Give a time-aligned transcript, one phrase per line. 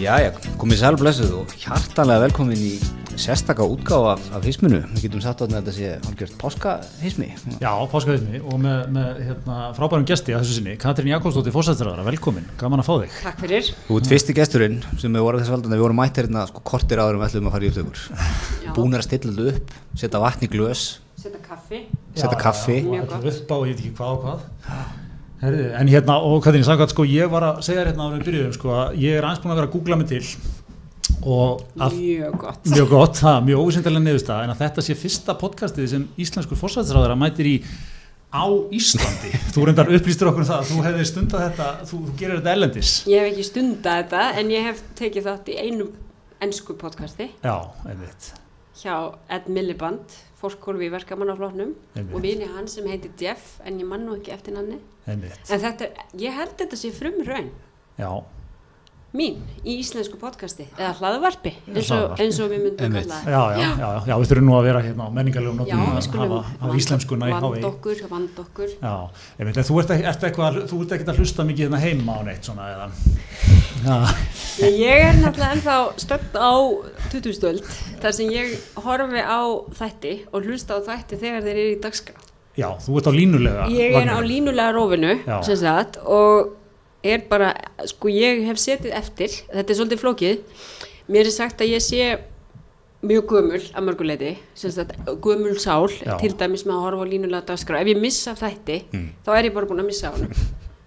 [0.00, 2.70] Jæja, komið sæl blessuð og hjartanlega velkomin í
[3.20, 4.78] sérstaka útgáfa af, af hisminu.
[4.94, 7.26] Við getum sagt að þetta sé hálfgjört páskahismi.
[7.60, 12.48] Já, páskahismi og með, með hérna, frábærum gesti að þessu sinni, Katrín Jakobsdóttir fórsættiræðara, velkomin,
[12.62, 13.18] gaman að fá þig.
[13.26, 13.68] Takk fyrir.
[13.90, 16.64] Þú ert fyrsti gesturinn sem við vorum þess valdan að við vorum mættir hérna sko
[16.72, 18.00] kortir áður um ætlum að fara í upptökur.
[18.78, 20.86] Búnir að stilla þetta upp, setja vatn í glös,
[21.20, 21.82] Setja kaffi.
[22.16, 22.78] setja kaffi.
[22.80, 23.12] Já, Mjög já,
[25.40, 28.56] Herði, en hérna, og Katrín, sagði sko, ég var að segja hérna en við byrjuðum,
[28.58, 30.24] sko, að ég er aðeins búin að vera að googla mig til
[31.26, 32.66] og að Mjög gott.
[32.70, 37.16] mjög gott, það, mjög óvísindalega niðurstað en að þetta sé fyrsta podcastið sem íslenskur fórsættisráðara
[37.18, 37.54] mætir í
[38.30, 39.32] á Íslandi.
[39.54, 42.54] þú reyndar upplýstur okkur um það að þú hefði stundað þetta, þú, þú gerir þetta
[42.54, 42.92] ellendis.
[43.10, 45.90] Ég hef ekki stundað þetta en ég hef tekið þátt í einum
[46.40, 47.56] ennsku podcasti Já,
[47.90, 48.30] einmitt.
[48.80, 48.94] hjá
[49.28, 54.16] Ed Milliband, fórkólfi í verkamannaflóknum og vini hann sem heitir Jeff en ég man nú
[54.18, 54.80] ekki eftir nanni.
[55.06, 55.22] En
[55.60, 57.50] þetta, ég held þetta sé frum raun
[58.00, 58.10] Já,
[59.10, 63.08] mín í íslensku podcasti eða hlaðvarpi eins og, eins og við myndum Einmitt.
[63.10, 65.96] kalla já, já, já, já, við þurfum nú að vera hérna á menningarlegum Já, við
[65.96, 68.70] að skulum vand okkur, vand okkur.
[68.78, 68.94] Já,
[69.40, 72.20] en þú ert, ekki- ert eitthvað, þú ert ekkert að hlusta mikið hérna heima á
[72.28, 72.86] neitt svona eða,
[74.60, 76.52] Ég er náttúrulega ennþá stödd á
[77.10, 77.66] 2000-öld
[78.02, 79.40] þar sem ég horfi á
[79.80, 82.18] þætti og hlusta á þætti þegar þeir eru í dagskrá.
[82.60, 83.66] já, þú ert á línulega.
[83.72, 86.59] Ég er á línulega rófinu sagt og
[87.04, 87.54] er bara,
[87.88, 90.38] sko ég hef setið eftir, þetta er svolítið flókið,
[91.08, 92.18] mér er sagt að ég sé
[93.02, 94.32] mjög gömul að mörguleiti,
[95.24, 96.18] gömul sál, Já.
[96.20, 97.80] til dæmis með að horfa á línulega dagskrá.
[97.80, 98.80] Ef ég missa þætti,
[99.24, 100.28] þá er ég bara búin að missa hann.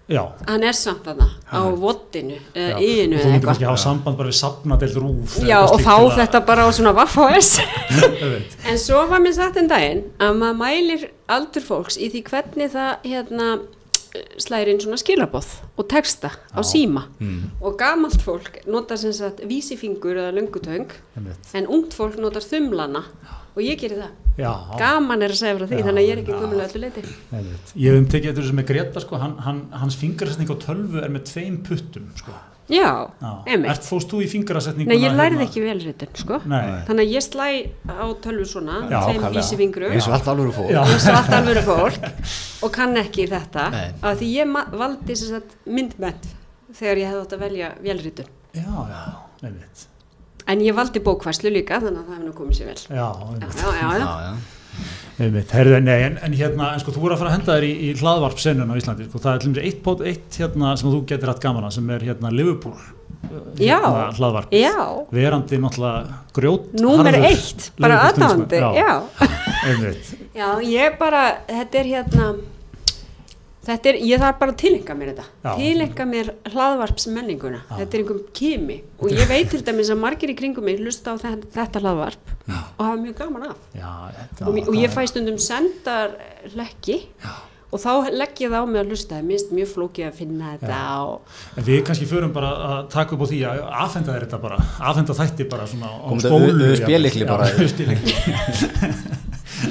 [0.06, 2.76] Já, Hann er samt þarna á vottinu, já.
[2.76, 3.70] eða yinu Og Þú eða myndir kannski eitthvað.
[3.72, 5.36] hafa samband bara við safnadelt rúf.
[5.40, 6.92] eða Já, eitthvað og fá að- þetta bara á svona
[8.34, 8.56] veit.
[8.68, 12.70] en svo var mér sagt en daginn að maður mælir aldur fólks í því hvernig
[12.70, 13.48] það hérna
[14.38, 15.48] slæðir inn svona skilabóð
[15.78, 16.66] og texta á Já.
[16.72, 17.50] síma Mm.
[17.60, 20.86] og gamalt fólk notar sem sagt vísifingur eða lungutöng
[21.54, 23.02] en ungt fólk notar þumlana
[23.56, 24.12] og ég gerir það.
[24.38, 26.40] Já, Gaman er að segja frá því Já, þannig að ég er ekki já.
[26.42, 27.02] gömulega öllu leiti.
[27.76, 31.02] Ég hef um tekið þetta sem er Greta, sko, hann, hann, hans fingrasetning á tölvu
[31.04, 32.32] er með tveim puttum, sko.
[32.68, 33.30] Já, Já.
[33.46, 33.70] einmitt.
[33.74, 34.94] Ert fóst þú í fingrasetninguna?
[34.94, 35.46] Nei, ég lærði hérna?
[35.48, 36.38] ekki velritun, sko.
[36.48, 36.62] Nei.
[36.88, 37.48] Þannig að ég slæ
[37.92, 39.34] á tölvu svona, Já, tveim ákaflega.
[39.36, 39.92] vísifingrum.
[39.92, 40.70] Eins og allt alveg fór.
[40.72, 40.80] Já.
[40.88, 42.08] eins og allt alveg fólk
[42.64, 43.66] og kann ekki þetta
[44.00, 46.16] því ég valdi sem sagt myndmenn
[46.74, 49.02] þegar ég hefði átt að velja velritun Já, já,
[49.44, 49.86] einmitt.
[50.46, 53.28] en ég valdi bókvæslu líka þannig að það hefði nú komið sér vel Já, já,
[53.28, 53.60] einmitt.
[53.60, 54.34] já, já, já.
[55.14, 57.72] Heyrðu, nei, en, en hérna, en sko, þú voru að fara að henda þér í,
[57.86, 60.90] í hlaðvarp senun á Íslandi, sko, það er til dæmis eitt, pot, eitt hérna sem
[60.90, 62.78] þú getur hatt gaman að sem er hérna Liverpool
[63.58, 63.78] Já.
[63.78, 64.74] hérna, hlaðvarp, já.
[65.14, 68.90] verandi náttúrulega grjót númer eitt, bara aðdáðandi já.
[70.34, 72.28] já, ég bara þetta er hérna
[73.64, 75.52] þetta er, ég þarf bara að tilenga mér þetta Já.
[75.60, 77.72] tilenga mér hlaðvarpsmenninguna Já.
[77.80, 81.14] þetta er einhverjum kimi og ég veit til dæmis að margir í kringum mig hlusta
[81.14, 85.02] á þetta, þetta hlaðvarp og hafa mjög gaman af já, þetta, og, og ég fæ
[85.10, 86.16] stundum sendar
[86.54, 87.00] hlekki
[87.74, 90.52] og þá legg ég það á mig að hlusta það minnst mjög flókið að finna
[90.52, 94.26] þetta og, en við kannski förum bara að taka upp á því að afhenda þér
[94.28, 94.58] þetta bara,
[94.92, 96.84] afhenda þætti bara svona á Komum þetta spólu jafnvel.
[96.84, 97.50] spélykli Já, bara.
[97.50, 98.14] u- spélykli.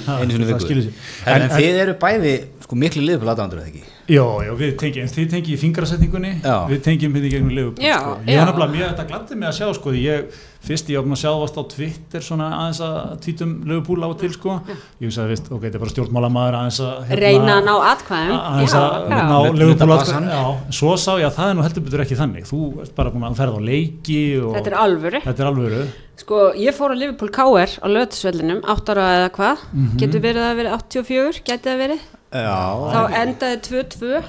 [0.20, 0.82] Einu Það viku.
[0.82, 0.94] sig.
[1.30, 2.34] En, en þið eru bæði
[2.74, 3.84] sko miklu liðbúl aðdándur eða ekki?
[4.10, 6.56] Já, já, við tengjum, þið tengjum í fingrasetningunni, Já.
[6.68, 8.16] við tengjum hérna í gegnum liðbúl, sko.
[8.26, 8.42] Ég já.
[8.42, 11.22] er nefnilega, mér þetta gladdi mig að sjá, sko, því ég, fyrst ég opna að
[11.24, 14.58] sjá vast á Twitter svona aðeins að tvítum liðbúl á og til, sko.
[15.04, 17.74] Ég veist að, veist, ok, þetta er bara stjórnmálamaður aðeins að, hérna, reyna að ná
[17.94, 20.30] atkvæðum aðeins að já, ná liðbúl að, bassann.
[20.34, 20.44] já,
[20.80, 23.28] svo sá ég að það er nú heldur betur ekki þannig, þú ert bara búin
[23.30, 25.84] að ferða á leiki og þetta er alvöru þetta er alvöru.
[26.24, 29.98] sko, ég fór á Liverpool KR á löðsvellinum, 8 ára eða hvað Mhm.
[30.00, 32.00] getur verið að verið 84, getur það verið.
[32.34, 34.24] Þá endaði 2-2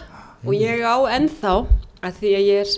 [0.45, 1.55] og ég á ennþá
[2.05, 2.75] að því að ég er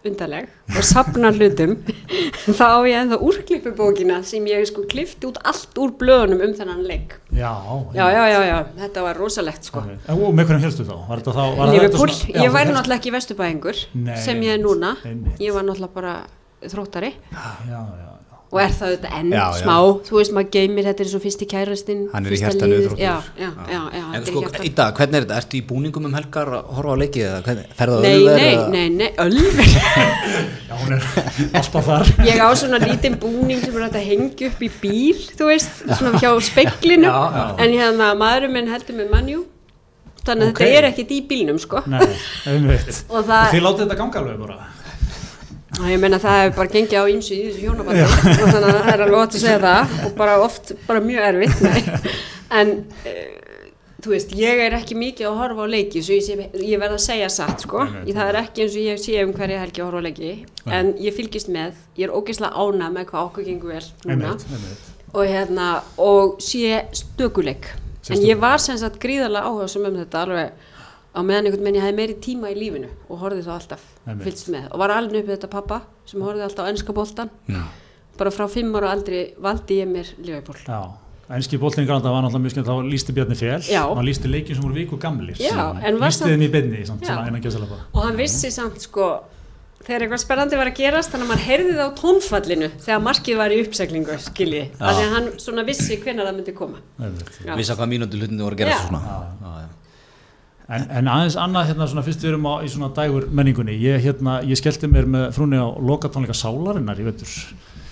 [0.00, 0.46] undarleg
[0.78, 1.74] og sapna hlutum
[2.58, 6.80] þá á ég ennþá úrklippubókina sem ég sko klifti út allt úr blöðunum um þennan
[6.88, 7.50] leik Já,
[7.92, 9.82] já, já, já, já, þetta var rosalegt sko.
[10.14, 10.96] Og með hverjum helstu þá?
[11.20, 14.94] Þá Liverpool, svona- ég væri náttúrulega ekki vesturbæðingur Nei, sem ég er núna.
[15.04, 15.38] einmitt.
[15.40, 16.14] ég var náttúrulega bara
[16.64, 17.12] þróttari.
[17.32, 18.09] Já, já, já.
[18.50, 19.58] Og er það auðvitað enn Já, já.
[19.60, 19.74] smá
[20.08, 22.48] þú veist maður geymir, þetta er svo fyrsti kærastinn Hann er í já,
[22.98, 25.36] já, já, já, En sko, í dag, hvernig er þetta?
[25.44, 28.88] Ertu í búningum um helgar að horfa á leikið eða á nei, Ölver nei, nei,
[28.96, 29.70] nei, Ölver
[30.70, 31.06] Já, hún er
[31.60, 32.10] alltaf þar.
[32.26, 35.80] ég á svona lítinn búning sem er hægt að hengja upp í bíl þú veist,
[35.94, 37.46] svona hjá speiklinu Já, já.
[37.62, 39.46] en hérna maðurinn minn heldur með mannjú
[40.26, 40.58] þannig að Ok.
[40.60, 42.02] þetta er ekkit í bílnum sko Nei,
[42.50, 43.04] einmitt.
[43.08, 44.58] og Og það, þið látið þetta ganga alveg bara.
[45.78, 48.06] Og ég meina það hefur bara gengið á ýmsu í þessu hjónabandi.
[48.06, 49.92] Og þannig að það er alveg ótt að segja það.
[50.06, 52.08] Og bara oft bara mjög erfitt nei.
[52.60, 53.40] en uh,
[54.00, 57.04] þú veist, ég er ekki mikið að horfa á leiki svo ég, ég verð að
[57.04, 57.84] segja satt sko.
[58.06, 60.32] Ég, það er ekki eins og ég sé um hverja helgi að horfa á leiki
[60.80, 64.32] en ég fylgist með, ég er ógeðslega ána með hvað okkur gengur vel núna.
[64.32, 64.88] Einmitt, einmitt.
[65.12, 65.68] og hérna
[66.00, 67.70] og sé stökuleik.
[68.10, 70.66] En ég var sem sagt gríðarlega áhuga um þetta alveg
[71.10, 74.24] á meðan einhvern veginn ég hefði meiri tíma í lífinu og horfði þá alltaf Einmitt.
[74.28, 77.30] fylgst með og var alveg upp við þetta pappa sem horfði alltaf á ennska boltan
[78.20, 80.80] bara frá fimm ára aldrei valdi ég mér Liverpool Já,
[81.34, 83.82] enski bóltingar þetta var náttúrulega mjög skemmt, þá lísti Bjarni Fjell Já.
[83.88, 87.18] hann lísti leikin sem voru viku gamlir Já, lísti þeim í beinni, Já.
[87.92, 89.10] og hann vissi samt sko
[89.80, 93.38] þegar eitthvað spennandi var að gerast þannig að maður heyrði það á tónfallinu þegar markið
[93.40, 96.82] var í uppseglingu skilji, af því að hann svona vissi hvenær það myndi koma.
[97.00, 97.54] Já.
[97.56, 98.82] Vissa hvað mínútu hlutinu voru að gera Já.
[98.84, 99.16] svona Já.
[99.40, 99.79] Já, já.
[100.70, 103.98] En, en aðeins annað hérna svona fyrst við erum á, í svona dægur menningunni ég,
[104.04, 107.32] hérna, ég skellti mér með frúni á lokatónleika sálarinnar í vettur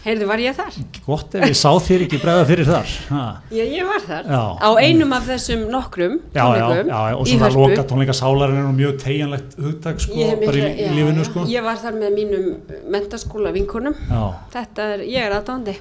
[0.04, 0.76] heyrðu var ég þar?
[1.04, 3.24] gott ef ég sá þér ekki bregða fyrir þar ha.
[3.50, 4.42] Já, ég var þar Já.
[4.62, 8.94] á einum af þessum nokkrum já, já, tónleikum já, og svona lokatónleika sálarinnar nú mjög
[9.02, 11.28] tegjanlegt hugtak sko, Ég bara í, mikla- í já, lífinu já.
[11.32, 11.44] sko.
[11.50, 12.48] Ég var þar með mínum
[12.94, 14.22] mentaskóla vinkonum já,
[14.54, 15.76] Þetta er, ég er aðdándi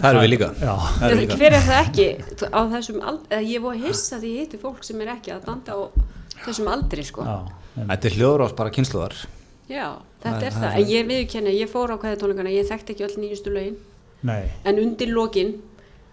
[0.00, 0.48] Það eru við líka.
[0.60, 1.36] já, Það eru við líka.
[1.40, 2.06] Hver er það ekki?
[2.50, 5.78] Á þessum aldri Ég voru hissa því ég hitti fólk sem er ekki aðdanda á
[6.46, 7.26] þessum aldri sko.
[7.28, 7.38] Já,
[7.80, 9.14] Þetta er hljóður ás bara kynsluðar
[9.70, 9.86] Já,
[10.22, 12.94] þetta Það- er það það, en ég viðurkenni, ég fór á kveðið tónleikana, ég þekkti
[12.96, 13.76] ekki öll nýjustu lögin,
[14.26, 14.50] nei.
[14.66, 15.52] En undir lokin,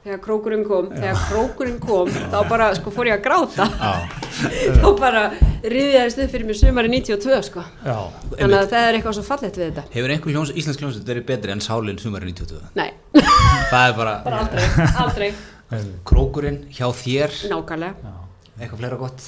[0.08, 3.68] þegar krókurinn kom, þegar krókurinn kom, þá bara, sko, fór ég að gráta,
[4.82, 5.24] þá bara
[5.68, 7.64] riðjaðist upp fyrir mér sumari 92, sko.
[7.84, 7.98] já,
[8.38, 9.86] Þannig að það er eitthvað svo fallegt við þetta.
[9.98, 12.64] Hefur einhver hljóns, íslensk hljónsveit verið betri en Sálin sumari 92?
[12.80, 12.90] Nei,
[13.74, 14.70] Það er bara, bara aldrei,
[15.04, 15.32] aldrei,
[16.08, 17.34] krókurinn hjá þér?
[17.52, 18.14] Nákvæmlega.
[18.58, 19.26] eitthvað fleira gott?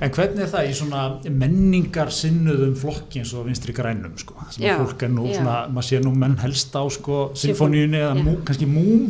[0.00, 1.00] En hvernig er það í svona
[1.34, 5.40] menningar sinnuðum flokki eins og vinstri grænum sko, sem Já, fólk er nú já.
[5.40, 8.22] svona, maður sé nú menn helst á sko, sinfoníunni eða já.
[8.22, 9.08] mú, kannski múm,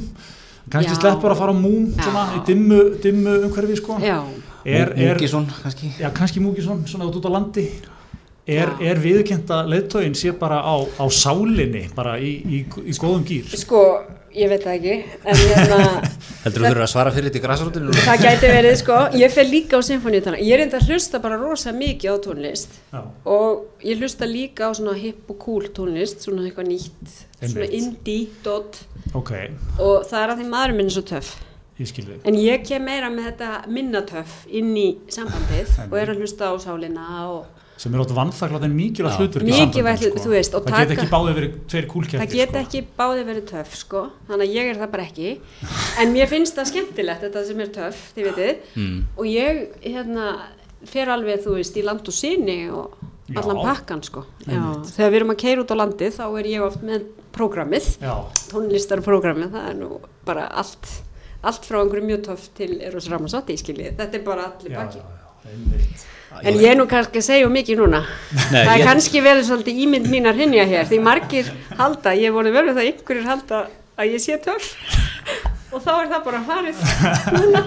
[0.73, 3.99] kannski sleppur að fara á múm svona í dimmu, dimmu umhverfi sko.
[4.03, 4.19] Já,
[4.65, 7.69] Múkisson kannski já, kannski Múkisson svona út út á landi.
[8.45, 13.49] Er, er viðkenda leiðtógin sé bara á, á sálinni, bara í, í, í góðum gýr?
[13.57, 13.81] sko,
[14.35, 14.95] ég veit það ekki,
[15.25, 15.79] hérna,
[16.45, 17.95] Heldur þú þurfur að svara fyrir þetta í græsarútinu?
[18.05, 21.39] það gæti verið, sko, ég fer líka á symfóníutana, ég er enda að hlusta bara
[21.41, 22.77] rosa mikið á tónlist.
[22.93, 23.01] Já,
[23.37, 27.81] og ég hlusta líka á svona hip og cool tónlist, svona eitthvað nýtt svona Einmitt.
[27.81, 28.83] indie, dot.
[29.15, 29.33] Ok,
[29.79, 31.35] og það er að því maðurinn minn er svo töff.
[31.75, 31.91] Ég
[32.23, 36.47] en ég kem meira með þetta minna töff inn í sambandið og er að hlusta
[36.47, 39.21] á sálina og Sem er átt vannþaklátt en mikilvægt Já.
[39.25, 43.47] hlutur og Það geta taka- ekki báðið verið tveir kúlkæftir það geta ekki báði verið
[43.51, 45.33] töff sko, þannig að ég er það bara ekki.
[45.99, 49.03] En mér finnst það skemmtilegt þetta sem er töff, þið veitir Mm.
[49.19, 50.29] og ég hérna
[50.87, 52.95] fer alveg þú veist í land og sinni og
[53.35, 53.63] allan Já.
[53.65, 54.25] pakkan sko.
[54.47, 54.61] Já,
[54.95, 57.99] þegar við erum að keira út á landið þá er ég oft með prógramið.
[58.01, 58.15] Já,
[58.53, 60.87] tónlistarprógramið, það er nú bara allt,
[61.43, 65.01] allt frá einhverju mjög töff til Eros Ramazzotti, skiljið, þetta er bara allir já, pakki.
[66.43, 68.01] En ég er nú kannski að segja mikið núna.
[68.53, 72.15] Nei, það er ég- kannski verið svolítið ímynd mín að hrinja hér, því margir halda,
[72.19, 73.61] ég voru verið það einhverjir halda
[73.99, 74.75] að ég sé töff
[75.73, 76.77] og þá er það bara farið
[77.39, 77.65] núna.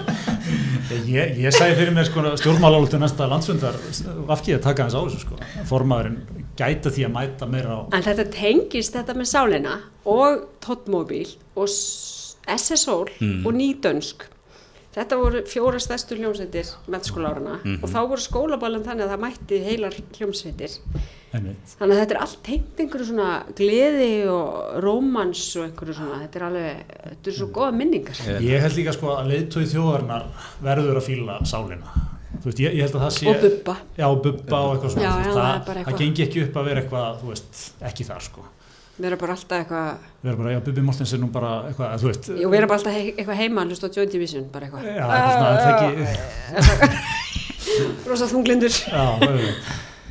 [1.08, 3.76] Ég, ég sagði fyrir mér sko stjórnmálálutu næsta landsfundar
[4.30, 5.36] vafkið að taka hans á þessu sko
[5.68, 9.74] formaðurinn gæta því að mæta meira á En þetta tengist þetta með sálina
[10.08, 11.28] og Tottmobil
[11.60, 13.46] og S- SSOL Mm.
[13.46, 14.28] og Nýdönsk.
[14.98, 17.84] Þetta voru fjóra stærstu hljómsveitir meðskólárana Mhm.
[17.84, 20.80] og þá voru skólaballan þannig að það mætti heilar hljómsveitir.
[21.38, 26.40] Þannig að þetta er allt tengt einhverju svona gleði og rómans og einhverju svona, þetta
[26.40, 28.16] er alveg, þetta er svo góða minningar.
[28.42, 30.26] Ég- held líka sko að leiðtói þjóðarinnar
[30.64, 31.92] verður að fíla sálina
[32.38, 33.78] þú veist, ég, ég held að það sé Og bubba.
[33.98, 36.82] já, bubba og eitthvað svona Já, já, það það, það gengi ekki upp að vera
[36.82, 38.42] eitthvað þú veist, ekki þar sko
[38.98, 39.90] Við erum bara alltaf eitthvað,
[40.24, 42.72] við erum bara, já, Bubi Mortens er nú bara eitthvað, þú veist jú, við erum
[42.72, 44.88] bara alltaf he eitthvað heima að hlusta á Joy Division, bara eitthvað.
[44.88, 48.74] já, eitthvað svona, það er ekki Rosa þunglindur.
[48.90, 49.36] já, auðvitað,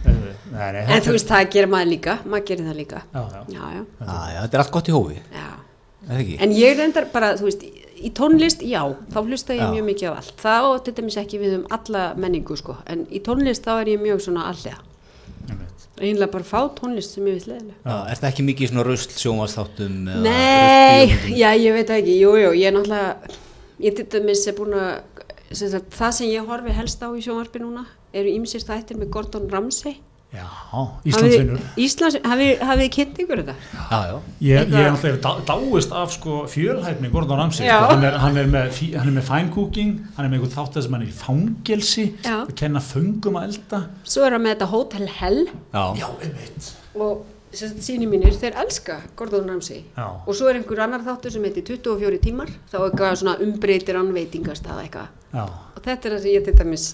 [0.07, 0.45] auðvitað.
[0.57, 3.01] Nei, nei, En þú veist, það gerir maður líka, maður gerir það líka.
[3.13, 5.49] já, já, Já, já, Já, já, þetta er allt gott í hófi, já.
[6.07, 6.37] er það ekki?
[6.47, 9.71] En ég reyndar bara, þú veist, í- tónlist, já, þá hlusta ég Já.
[9.75, 10.35] mjög mikið á allt.
[10.45, 12.77] Það og til dæmis ekki við um alla menningu, sko.
[12.87, 14.79] En í tónlist þá er ég mjög svona allega.
[15.97, 17.77] Einlega bara fá tónlist sem ég veist leðilega.
[17.81, 19.95] Já, er það ekki mikið svona rusl sjónvarsþáttum?
[20.13, 23.37] eða Nei, já, ég veit ekki, jú, jú, ég er náttúrulega,
[23.87, 24.91] ég til dæmis er búin að,
[25.97, 27.87] það sem ég horfi helst á í sjónvarpi núna
[28.17, 29.97] eru ýmsir þættir með Gordon Ramsay.
[30.37, 33.55] Já, Íslandsvinnur Íslands, hafið þið kynnt ykkur þetta?
[33.75, 37.87] Já, já, Ég, ég Eitthvað- er náttúrulega dá, dáist af sko fjölhæfni Gordon Ramsay, sko,
[37.93, 40.87] hann, er, hann, er með, er með fine cooking, hann er með einhvern þátt þess
[40.91, 43.81] að hann er í fangelsi, að kenna föngum að elda.
[44.05, 46.73] Svo er hann með þetta Hotel Hell já, Já, einmitt.
[46.95, 47.25] og
[47.57, 49.85] sem sagt, síni mínir, þeir elska Gordon Ramsay.
[49.97, 53.97] Já, Og svo er einhver annar þáttur sem heitir 24 tímar, þá eitthvað svona umbreytir
[53.97, 55.09] hann veitingastað eitthvað.
[55.33, 55.43] Já.
[55.77, 56.85] og þetta er það sem ég til dæmis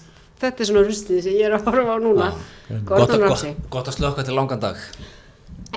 [0.41, 2.31] þetta er svona rustið sem ég er að horfa á núna.
[2.69, 4.75] Gott, Gordon að- Ramsay gott, að slökka til langan dag.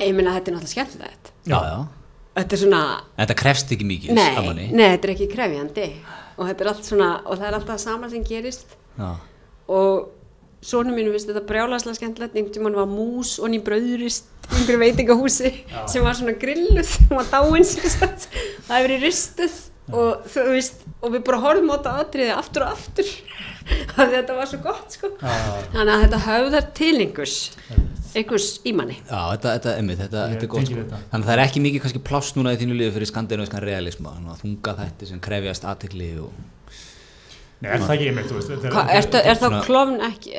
[0.01, 1.33] Ég meina þetta er náttúrulega skemmtilegt.
[1.47, 1.87] Já, já.
[2.37, 2.81] Þetta er svona
[3.17, 4.67] En þetta krefst ekki mikið nei, manni.
[4.73, 5.87] nei, þetta er ekki krefjandi.
[6.37, 8.67] Og þetta er allt svona og það er alltaf það sama sem gerist.
[8.99, 9.15] Já,
[9.69, 10.09] og
[10.63, 12.35] sonu mínu finnst þetta brjálaslega skemmtilegt.
[12.37, 15.53] Einhvern tímann var mús og brauðrist í einhverju veitingahúsi
[15.89, 18.29] sem var svona grilluð hún var dáin sem sagt.
[18.69, 19.57] Það hefur verið ristuð
[19.93, 23.05] og veist og við bara horfum á þetta atriði aftur og aftur.
[23.07, 23.56] að
[24.15, 25.13] þetta var svo gott sko.
[25.21, 27.37] Þannig að þetta höfðar til einhvers
[28.17, 28.97] einhvers í manni.
[29.05, 30.83] Já þetta, þetta, einmitt, þetta, Ég þetta er gott sko.
[30.83, 31.01] þetta.
[31.13, 34.15] Þannig að það er ekki mikið kannski pláss núna í þínu liðu fyrir skandinaviskan realisma
[34.17, 36.45] Þannig að þunga þætti sem krefjast aðtekli og...
[37.57, 40.03] Nei, er það ekki einmitt, þú veist þetta Hva, er, er, er þá svona- klofn
[40.11, 40.35] ekki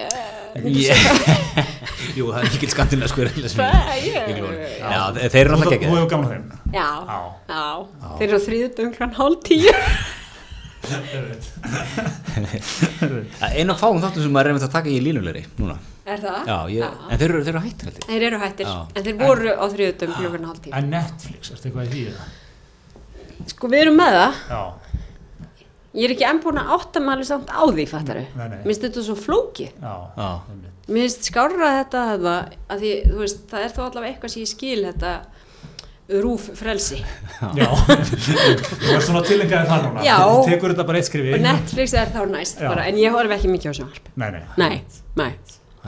[0.57, 0.97] Yeah.
[2.17, 2.47] Jú, það er
[4.37, 4.61] klónum.
[4.77, 6.45] Já, þe- þeir eru Þú náttúrulega þú ekki hefur gaman að þeim.
[6.73, 6.89] Já,
[8.17, 8.45] þeir eru á
[8.97, 9.73] klann hálf tíu
[13.57, 15.75] Einn af fáum þáttum sem maður er einmitt að taka í línulegri núna
[16.07, 16.39] er það?
[16.47, 18.77] Já, ég, en þeir eru, þeir eru hættir held ég Þeir eru hættir, Já.
[18.93, 20.73] en þeir voru á þriðutum klukkan hálf tíu.
[20.77, 22.21] En Netflix, ertu eitthvað í því eða?
[23.51, 24.61] Sko við erum með það, Já,
[25.97, 28.23] ég er ekki enn búin að átta maður alveg samt á því, fattaru.
[28.63, 29.15] Finnst þetta svo
[29.83, 30.71] Já, einmitt.
[30.87, 32.41] Mér finnst skárra þetta að það,
[32.83, 35.11] því, þú veist, það er þó allavega eitthvað sem ég skil þetta
[36.23, 37.01] rúf frelsi.
[37.57, 37.67] Já,
[38.83, 40.17] þú ert svona tilengaði það núna Já.
[40.23, 43.33] Þú tekur þetta bara eitt skrifi Og Netflix er þá næst bara, en ég horf
[43.37, 44.07] ekki mikið á sjónvarp.
[44.15, 44.69] Nei, nei, Nei,
[45.19, 45.29] nei.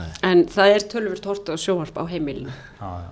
[0.00, 0.10] Nei.
[0.24, 2.52] En það er tölvur tort á sjónvarp á heimilinu.
[2.80, 3.10] já, já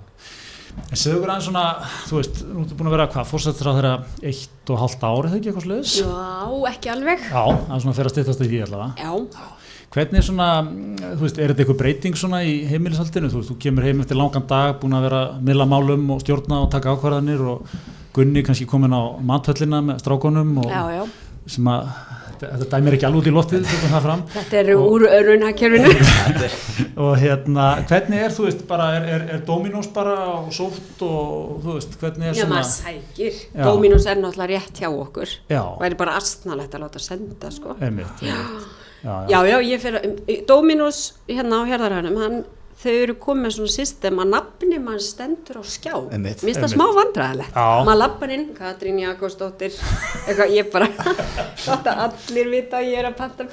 [0.78, 1.62] En segðu okkur aðeins svona,
[2.06, 3.92] þú veist, nú ertu búin að vera hvað, fórsættur á þeirra
[4.30, 5.94] eitt og hálft ári, það ekki eitthvað sluðis?
[5.98, 7.24] Já, ekki alveg.
[7.24, 8.90] Já, það er svona að fyrir að stýttast í því allavega.
[9.02, 9.10] Já,
[9.88, 10.48] Hvernig er svona,
[11.00, 13.30] þú veist, er þetta eitthvað breyting svona í heimilishaldinu?
[13.32, 16.20] Þú veist, þú kemur heim eftir langan dag, búin að vera að milla málum og
[16.20, 17.78] stjórna og taka ákvarðanir og
[18.18, 21.02] Gunni kannski komin á mathöllina með strákonum og já, já.
[21.54, 21.90] sem að,
[22.40, 23.68] þetta, dæmir ekki alveg út í loftið.
[24.32, 25.92] Þetta er úr örunhagkerfinu.
[27.04, 31.60] Og hérna, hvernig er, þú veist, bara, er, er, er Dominos bara og sótt og,
[31.62, 32.56] þú veist, hvernig er Já, svona...
[32.56, 33.38] maður sækir.
[33.52, 33.62] Já.
[33.68, 35.38] Dominos er náttúrulega rétt hjá okkur.
[35.52, 37.78] Já, væri bara astnalegt að láta senda sko.
[37.78, 38.68] einmitt, einmitt.
[39.04, 39.58] Já, já.
[39.62, 42.38] ég fyrir Dominos hérna á hérðarhænum hann,
[42.78, 45.94] þau eru komið með svona system að nafni mann stendur á skjá.
[46.14, 49.74] Mér finnst það smá vandræðilegt maður lappar inn, Katrín Jakobsdóttir
[50.26, 50.90] eitthvað, ég bara
[51.64, 53.48] þátt að allir vita að ég er að panta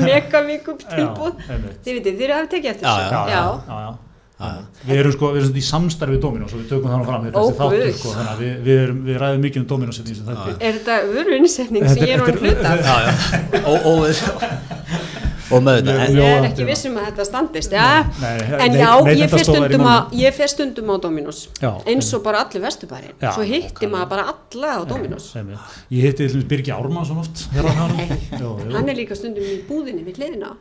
[0.00, 1.42] megavíkup tilbúð
[1.84, 3.10] þið vitið, þið hafið tekið eftir Já, þessu.
[3.10, 3.98] já, já, já, já.
[4.88, 7.26] Við erum sko, við erum svona í samstarfi við Dominos og við tökum þannig fram,
[7.36, 10.24] Ó, þáttur sko, þannig að við, við, erum, við ræðum mikið um Dominos í þessu
[10.30, 10.54] þætti.
[10.56, 13.12] er þetta vöruinsetning sem ég er orðin hluta já, já.
[13.60, 13.92] Ó, ó,
[15.50, 16.66] Og með þetta en- Ég er Já, ekki já.
[16.70, 17.86] viss um að þetta standist, já,
[18.20, 19.84] Nei, en nei- já, ég fer Neytendastofa er í stundum,
[20.20, 24.24] ég stundum á Dominos, Já, eins og bara allir vesturbærin, Já, svo hitti maður bara
[24.34, 25.34] alla á Dominos.
[25.90, 28.72] Ég hitti Birgi Ármannsson oft hér á hann.
[28.72, 30.52] Hann er líka stundum í búðinni við hliðina,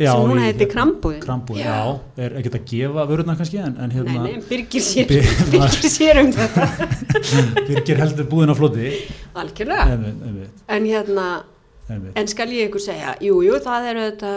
[0.00, 1.20] Já, sem núna í- heitir Krambúðin.
[1.20, 5.06] Krambúðin, já, er ekkert að gefa vörurna kannski en, en Nei, hérna nei, Birgir sér,
[5.06, 5.22] Bir-
[5.52, 6.88] Birgir sér um þetta,
[7.68, 8.88] Birgir heldur búðin á floti.
[9.36, 9.84] algjörlega.
[9.92, 11.26] Einmitt, einmitt, En hérna,
[11.96, 12.18] einmitt.
[12.18, 14.34] en skal ég ykkur segja, jú, jú, það er þetta,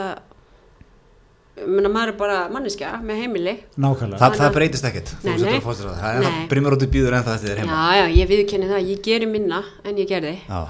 [1.66, 3.56] menna, maður er bara manneskja með heimili.
[3.80, 4.20] Nákvæmlega.
[4.22, 5.60] Það, það breytist ekkert þú Nei, nei.
[5.66, 8.72] Það er brimur út í býður en það þetta er Já, heima já, ég viðkenni
[8.72, 10.36] það, ég geri minna en ég gerði.
[10.50, 10.66] Já,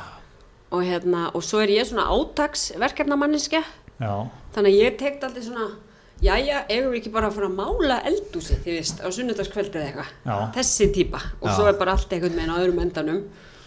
[0.76, 3.62] Og hérna, og svo er ég svona átagsverkefna manneskja.
[4.02, 4.12] Já,
[4.56, 5.68] Þannig að ég tekt alltaf svona,
[6.24, 9.86] jæja, eigum við ekki bara að fara að mála eldúsið, þið veist, á sunnudagskvöld eða
[9.90, 10.10] eitthvað.
[10.26, 10.36] Já.
[10.58, 11.22] Þessi típa.
[11.42, 11.54] Og Já.
[11.56, 13.22] svo er bara allt einhvern veginn á öðrum endanum.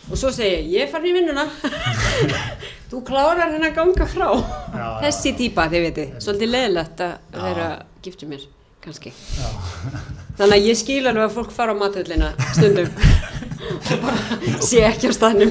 [0.08, 1.44] Og svo segi ég, ég farin í vinnuna.
[2.90, 4.28] Þú klárar henni að ganga frá.
[4.72, 6.14] Já, Þessi típa, þið veitir.
[6.24, 7.66] Svolítið leðilegt að vera
[8.06, 8.46] giftu mér,
[8.84, 9.12] kannski.
[10.38, 12.88] Þannig að ég skil alveg að fólk fara á matöllina stundum.
[13.92, 15.50] og bara sé ekki á staðnum.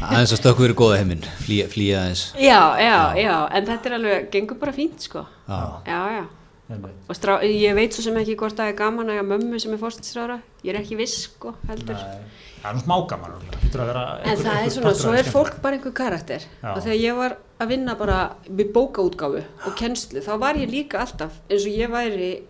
[0.00, 3.96] aðeins að stökku verið góða heiminn Flýja, flýja aðeins Já, já, já, en þetta er
[3.98, 5.24] alveg, gengur bara fínt, sko.
[5.50, 5.58] Já,
[5.90, 6.22] Já, já.
[6.70, 9.72] Og strá, ég veit svo sem ekki hvort það er gaman að eiga mömmu sem
[9.74, 10.38] er fórstinsrára.
[10.64, 11.98] Ég er ekki viss, sko, heldur.
[11.98, 12.22] Nei,
[12.62, 13.32] Það er nú smá gaman
[13.88, 16.44] vera En einhver- það er einhver svona, svo er fólk bara einhver karakter.
[16.62, 16.76] Já.
[16.76, 21.00] Og þegar ég var að vinna bara við bókaútgáfu og kennslu, þá var ég líka
[21.00, 22.42] alltaf eins og ég væri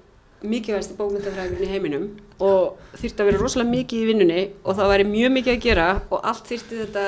[0.98, 2.06] bókmyndafræðurinn í heiminum
[2.40, 6.02] og þyrfti að vera rosalega mikið í vinnunni og það væri mjög mikið að gera
[6.10, 7.04] og allt þyrfti þetta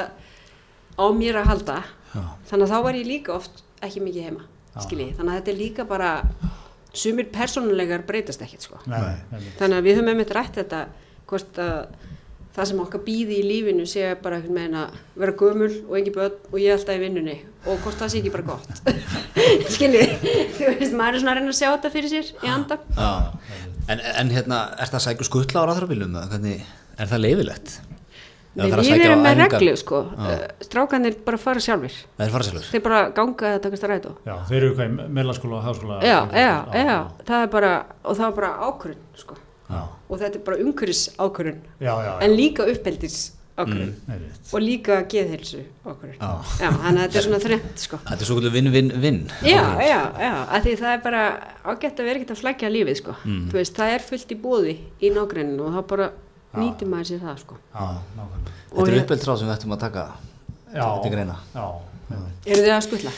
[0.99, 1.79] á mér að halda.
[2.15, 2.21] Já.
[2.51, 4.45] Þannig að þá var ég líka oft ekki mikið heima,
[4.81, 5.17] skiljið.
[5.19, 6.11] Þannig að þetta er líka bara,
[6.95, 8.81] sumir persónulegar breytast ekkert, sko.
[8.87, 10.87] Þannig að við höfum einmitt rætt þetta
[11.31, 11.79] hvort að
[12.55, 16.13] það sem okkar býði í lífinu sé bara einhvern veginn að vera gömul og engi
[16.15, 17.35] börn og ég alltaf í vinnunni
[17.65, 18.71] og hvort það sé ekki bara gott
[19.75, 20.13] skiljið,
[20.55, 23.11] þú veist, maður er svona að reyna að sjá þetta fyrir sér í anda já.
[23.91, 25.75] En, en hérna, er það sækju skuttla á?
[25.83, 26.63] Hvernig,
[26.95, 27.75] er það leifilegt?
[28.55, 30.33] Við erum með reglu sko, uh,
[30.63, 34.15] strákanir bara fara sjálfur, Það þeir bara ganga að taka strætó.
[34.27, 37.73] Já, þeir eru hvað í meðlaskóla og háskóla Já, já, já, það er bara,
[38.05, 39.39] og það er bara ákvörun sko,
[39.71, 42.21] Já, og þetta er bara umhverfis ákvörun, já, já, já.
[42.29, 44.49] en líka uppeldis ákvörun rétt.
[44.53, 46.17] og líka geðhilsu ákvörun.
[46.19, 46.31] Já.
[46.59, 47.99] Já, þannig að þetta er svona þrennt sko.
[48.03, 49.21] Þetta er svo kvöldu vinn-vinn-vinn.
[49.47, 51.21] Já, já, já, að því það er bara
[51.65, 53.45] ágætt að vera ekkert að flækja lífið sko, Mm.
[53.53, 56.11] þú veist, það er fullt í bóði í nágrenninu og þá bara.
[56.61, 57.59] Nýtir maður sér það sko.
[57.75, 60.05] Þetta er ég- uppeldsráð sem við ættum að taka
[60.75, 61.37] Já, til greina.
[61.55, 61.67] já,
[62.47, 63.11] Eru þið að skutla?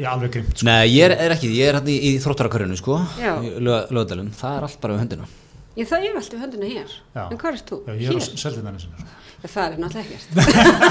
[0.00, 0.64] já, alveg grimt, sko.
[0.70, 4.30] Nei, ég er, er ekki, ég er hérna í, í þróttarakörjunu, sko, í lögadalum.
[4.32, 5.26] Það er allt bara við höndina.
[5.76, 7.24] Ég það er alltaf höndina hér, Já.
[7.30, 7.76] en hvað er þú?
[7.86, 9.18] Já, ég er á sinni, sko.
[9.40, 10.30] Það er náttúrulega ekkert.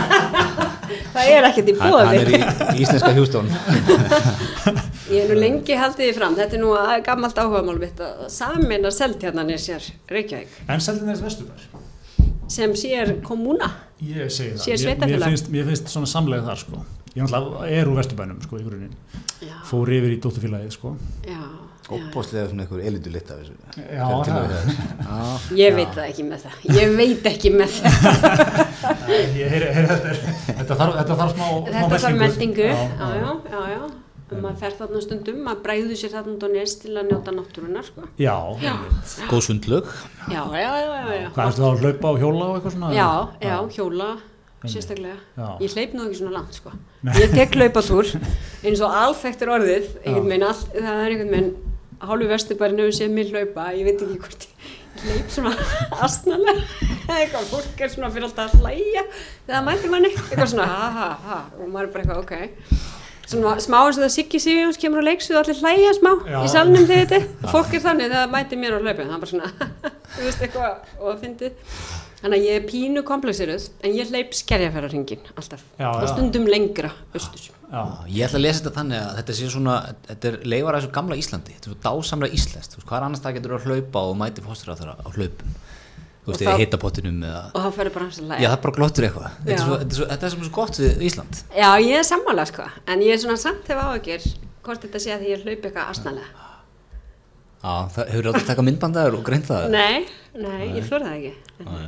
[1.13, 2.39] það er ekkert í Hann, hann er bóði.
[2.39, 3.49] í, í íslenska hjústón.
[5.13, 6.71] Ég er nú lengi haldið því fram, þetta er nú
[7.05, 11.63] gammalt áhugamál mitt að samina seltjarnan er sér Reykjavík En seldinarnis vesturbær,
[12.49, 13.69] sem sér komúna.
[14.01, 14.65] ég segi það.
[14.65, 16.83] Sér Mér- finnst, mér finnst svona samlega þar, sko.
[17.15, 18.93] Ég náttúrulega er úr vesturbænum, sko, í grunninn.
[19.41, 20.95] Já, Fór yfir í dótturfélagið, sko.
[21.25, 21.65] já, já.
[21.89, 23.55] Óbóðslega svona einhver elitu lit af þessu.
[23.89, 24.05] Já.
[25.09, 25.55] Já.
[25.57, 26.59] Ég veit það ekki með það.
[26.77, 28.59] Ég veit ekki með það.
[29.39, 30.19] Ég heyri, heyri, þetta, er,
[30.59, 32.67] þetta, þetta þarf smá, smá Þetta þarf meldingu.
[32.69, 33.09] Já, Já,
[33.49, 33.81] já, já,
[34.29, 37.85] Um maður fer þarna stundum, maður bræður sér þarna á nes til að njóta náttúrunar,
[37.87, 38.03] sko.
[38.21, 38.73] Já, Já,
[39.31, 39.87] Góð sundlög.
[40.29, 41.15] já, já, já, já.
[41.23, 41.29] já.
[41.33, 42.91] Hvað ertu þá að hlaupa og hjóla og eitthvað svona?
[42.93, 43.09] Já,
[43.41, 44.09] já, hjóla,
[44.69, 45.17] sérstaklega.
[45.39, 45.47] Já.
[45.65, 46.75] Ég hleyp nú ekki svona langt, sko.
[47.17, 48.11] Ég tek hlaupatúr,
[48.69, 51.49] eins og alþektur orðið, all, það er einhvern veginn,
[52.05, 54.45] hálfu vesturbærin hefur séð mér hlaupa, ég veit ekki hvort
[54.99, 55.51] ég hleyp svona
[56.05, 56.63] astnalega,
[57.07, 59.03] eitthvað, fólk er svona fyrir alltaf að hlæja,
[59.47, 62.88] þegar mætir manni, eitthvað svona, ha, ha, ha, og maður er bara eitthvað, ok.
[63.29, 66.39] Svona smá eins og það Siggi Sigjóns kemur á leiksuð og allir hlæja smá Já.
[66.41, 69.23] í salnum þegar þetta, fólk er þannig þegar það mætir mér á hlaupin, það er
[69.23, 69.49] bara svona,
[70.15, 71.75] þú veist eitthvað, og það fyndið.
[72.19, 76.09] Þannig að ég er pínu komplexiruð, en ég hleyp skerjafæraringin alltaf, Já, og já.
[76.11, 77.45] stundum lengra austur.
[77.69, 79.75] Já, Ég ætla að lesa þetta þannig að þetta sé svona,
[80.09, 82.97] þetta er leifar af þessu gamla Íslandi, þetta er svo dásamlega íslenskt, þú veist, hvað
[82.99, 85.53] er annars það getur að hlaupa og mæti fóstur á þeirra á hlaupum,
[86.31, 86.55] veist, eða
[87.29, 88.49] eða, Og þá ferður bara hans að já hlæja.
[88.49, 89.63] það er bara glottur eitthvað, þetta er, Já.
[89.65, 91.41] svo, þetta, er svo, þetta er sem svo gott við Ísland.
[91.57, 94.29] Já, ég er sammála sko, en ég er svona samt hef áhugir
[94.63, 96.47] hvort þetta sé að ég hlaup eitthvað astnalega.
[97.59, 99.65] Já, það hefur átt að taka myndbandaður og greint það.
[99.73, 100.05] Nei,
[100.39, 101.33] nei, ég flór það ekki.
[101.65, 101.87] Nei.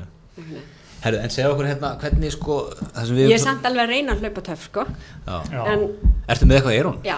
[0.52, 0.64] Nei.
[1.02, 2.56] Herru, en segja okkur hérna, hvernig sko,
[2.92, 3.30] það sem við...
[3.32, 4.84] Ég er samt alveg að reyna að hlaupa töff sko,
[5.26, 5.38] Já.
[5.50, 5.62] já.
[5.72, 5.86] en
[6.30, 7.00] Ertu með eitthvað í eyrun?
[7.08, 7.16] já,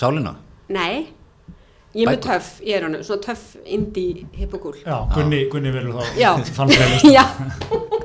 [0.00, 0.32] Sálina?
[0.72, 1.02] nei,
[1.94, 4.76] ég er með töff í erunum, svona töff indie hippogúl.
[4.84, 6.30] já, Gunni, Gunni velur þá Já.
[6.56, 7.04] þann playlist.
[7.12, 7.24] Já,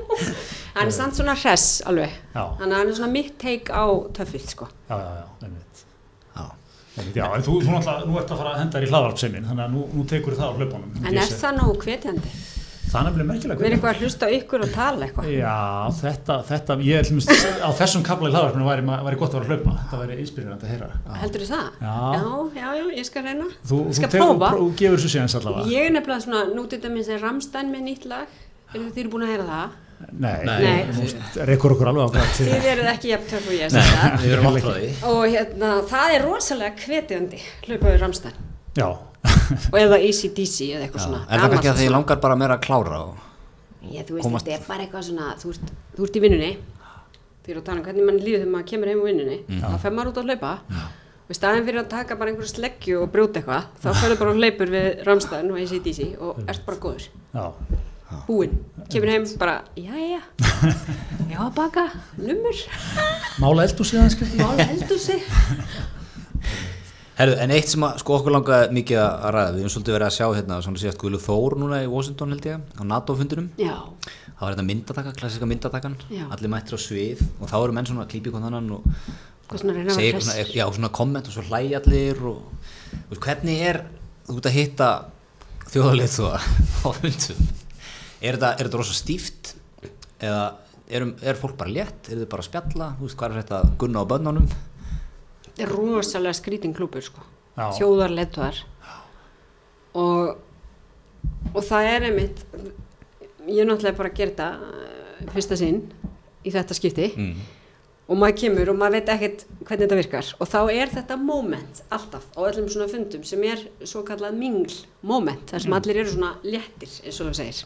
[0.78, 3.84] hann er samt svona hress alveg, Já, þannig að hann er svona mitt teik á
[4.18, 4.68] töffið sko.
[4.90, 5.84] já, já, já, einmitt.
[6.36, 6.44] Já.
[6.98, 9.48] Einmitt, Já, en þú, þú náttúrulega, nú ert að fara að henda þér í hlaðvarpseimin,
[9.48, 10.94] þannig að nú, nú tekur það á hlaupunum.
[11.08, 12.32] En er það nógu hvetjandi?
[12.88, 13.58] Það er nefnilega merkilega.
[13.60, 15.26] Við erum eitthvað að hlusta ykkur og tala eitthvað.
[15.34, 15.56] Já,
[15.98, 19.44] þetta, þetta, ég ætlum að á þessum kapla í hlaðvarpinu væri, væri gott að vera
[19.44, 20.88] að hlaupa, þetta væri inspirerandi að heyra.
[21.22, 21.66] Heldur þú það?
[21.82, 21.96] Já.
[22.18, 23.48] Já, já, já, ég skal reyna.
[23.68, 24.52] Þú, Ég þú, skal prófa.
[24.54, 25.68] pró- gefur þessu síðan allavega.
[25.74, 28.40] Ég er nefnilega svona, nú til dæmis er Ramstein með nýtt lag.
[28.74, 29.76] Er þið eru búin að heyra það?
[30.14, 31.06] Nei, Nei.
[31.48, 32.46] Reykur okkur alveg á hvað til.
[32.52, 34.18] Þið eruð ekki jafn töff og ég Nei, sem það.
[34.22, 34.90] við erum átt frá því.
[35.10, 38.36] Og hérna, það er rosalega hvetjandi, hlaupaður Ramstein.
[38.78, 38.88] Já,
[39.72, 41.06] Og eða ACDC eða eitthvað Já.
[41.08, 41.20] svona.
[41.26, 43.24] Er það kannski að þið langar bara meira að klára og...
[43.88, 46.50] Já, þú veist, komast- þetta er bara eitthvað svona, þú ert, þú ert í vinnunni,
[47.44, 49.76] þið eru að tala um hvernig mann líður þegar maður kemur heim úr vinnunni, þá
[49.84, 50.52] fer maður út að hlaupa,
[51.28, 54.32] og í staðin fyrir að taka bara einhverju sleggju og brjóta eitthvað, þá ferðu bara
[54.34, 57.06] og hleypur við Ramstein og ACDC og ert bara góður.
[57.34, 57.46] já,
[58.28, 58.54] Búinn,
[58.92, 60.20] kemur heim bara, já, já,
[61.28, 61.86] já, að baka,
[62.20, 62.62] numur,
[63.42, 64.28] mála eldu síðan skil.
[64.40, 65.22] mál heldur sig.
[67.18, 70.06] Herru, en eitt sem að, sko okkur langaði mikið að ræða, við höfum svolítið verið
[70.06, 73.48] að sjá hérna, svona síðast Guðlu Þór núna í Washington held ég, á NATO-fundunum.
[73.58, 73.74] Já,
[74.38, 76.20] Það var þetta myndataka, klassika myndatakan, Já.
[76.30, 78.84] allir mættir á svið og þá eru menn svona að klípi hvern annan og
[79.50, 82.44] svona vera svona, já, svona komment og svo hlæja allir og
[83.10, 83.80] veist, hvernig er,
[84.28, 84.90] þú ert að hitta
[85.72, 86.30] þjóðalið þú
[86.86, 87.42] á fundum,
[88.22, 89.52] er þetta, er þetta rosa stíft?
[90.22, 90.46] Eða
[90.86, 93.62] er, er fólk bara létt, er þið bara að spjalla, þú veist, hvað er þetta
[93.82, 94.46] gunna á bönnunum?
[95.58, 97.24] Þetta rosalega skrítin klúpur, sko.
[98.14, 98.60] Letuðar.
[99.98, 100.36] Og,
[101.50, 102.42] og það er einmitt,
[103.48, 105.80] ég er náttúrulega bara að gera þetta uh, fyrsta sinn
[106.46, 107.08] í þetta skipti.
[107.16, 107.46] Mm.
[108.08, 111.82] og maður kemur og maður veit ekkert hvernig þetta virkar og þá er þetta moment
[111.92, 116.14] alltaf á öllum svona fundum sem er svo kallað mingl moment þar sem allir eru
[116.14, 117.58] svona léttir eins og þú segir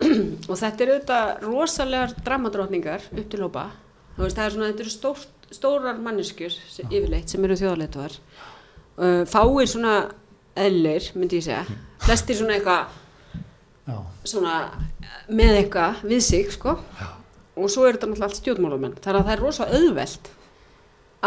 [0.50, 3.64] og þetta eru auðvitað rosalegar dramadrótningar upp til hópa
[4.20, 8.16] þú veist það er svona, þetta eru stór, stórar manneskjur sem, yfirleitt sem eru þjóðarleituar
[9.00, 9.94] uh, fáir svona
[10.60, 11.62] eðlir myndi ég segja.
[12.04, 12.98] Flestir svona eitthvað
[13.88, 13.96] Já,
[14.28, 14.56] svona
[15.30, 16.76] með eitthvað við sig sko.
[17.60, 19.00] Og svo er þetta náttúrulega allt stjórnmálamenn.
[19.02, 20.30] Þannig að það er rosa auðvelt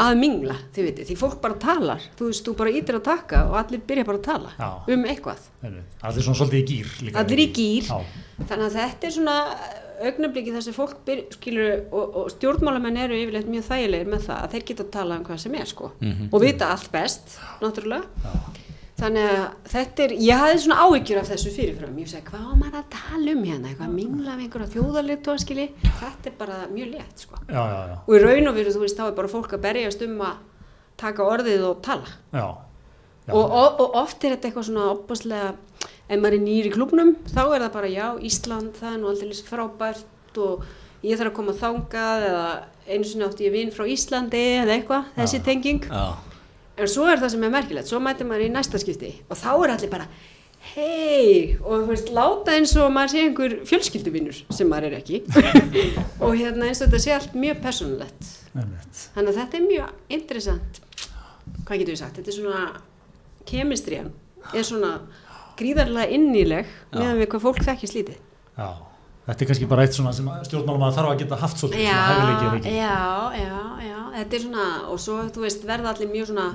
[0.04, 2.06] að mingla, þið veitir, því fólk bara talar.
[2.18, 4.70] Þú veist, þú bara ítir að taka og allir byrja bara að tala Já.
[4.96, 5.44] um eitthvað.
[5.62, 8.00] Allir svona svolítið í gýr allir í gýr, Já.
[8.50, 9.36] þannig að þetta er svona
[10.10, 14.42] augnabliki þar sem fólk byr, skilur og, og stjórnmálamenn eru yfirleitt mjög þægilegir með það
[14.44, 15.90] að þeir geta að tala um hvað sem er sko.
[16.32, 18.30] Og vita allt best, náttúrulega.
[18.94, 22.78] Þannig að þetta er, ég hafði svona áhyggjur af þessu fyrirfram, ég segi hvað maður
[22.84, 25.66] að tala um hérna, eitthvað mingla við einhverja þjóðarleitt skilji,
[26.00, 27.40] þetta er bara mjög létt sko.
[27.50, 29.64] Já, já, já, og í raun og veru þú veist þá er bara fólk að
[29.66, 30.38] berjast um að
[31.02, 32.14] taka orðið og tala.
[33.32, 35.54] Og, og, og oft er þetta eitthvað svona opaslega
[36.10, 39.10] ef maður er nýr í klubnum þá er það bara já, Ísland, það er nú
[39.12, 40.68] alltaf frábært og
[41.04, 42.46] ég þarf að koma þangað eða
[42.88, 45.46] einu sinni átti ég vinn frá Íslandi eða eitthvað, þessi Já.
[45.48, 45.88] tenging.
[45.88, 46.06] Já,
[46.84, 49.52] en svo er það sem er merkilegt, svo mætir maður í næsta skipti og þá
[49.54, 50.08] er allir bara
[50.74, 55.20] hei, og þú veist, láta eins og maður sé einhver fjölskylduvinnur sem maður er ekki.
[56.24, 58.30] Og hérna eins og þetta sé allt mjög persónulegt.
[58.54, 59.02] Einmitt.
[59.12, 60.80] þannig að þetta er mjög interessant.
[61.68, 62.62] Hvað getur við sagt, þetta er svona
[63.50, 64.14] kemistriðan
[64.52, 64.94] er svona
[65.60, 68.70] gríðarlega innileg meðan við hvað fólk þekkist lítið já,
[69.28, 72.30] þetta er kannski bara eitt svona sem stjórnmálum að þarf að geta haft svolítið svona
[72.36, 72.76] er ekki?
[72.78, 73.00] já,
[73.40, 76.48] já, já, þetta er svona og svo, þú veist, verða allir mjög svona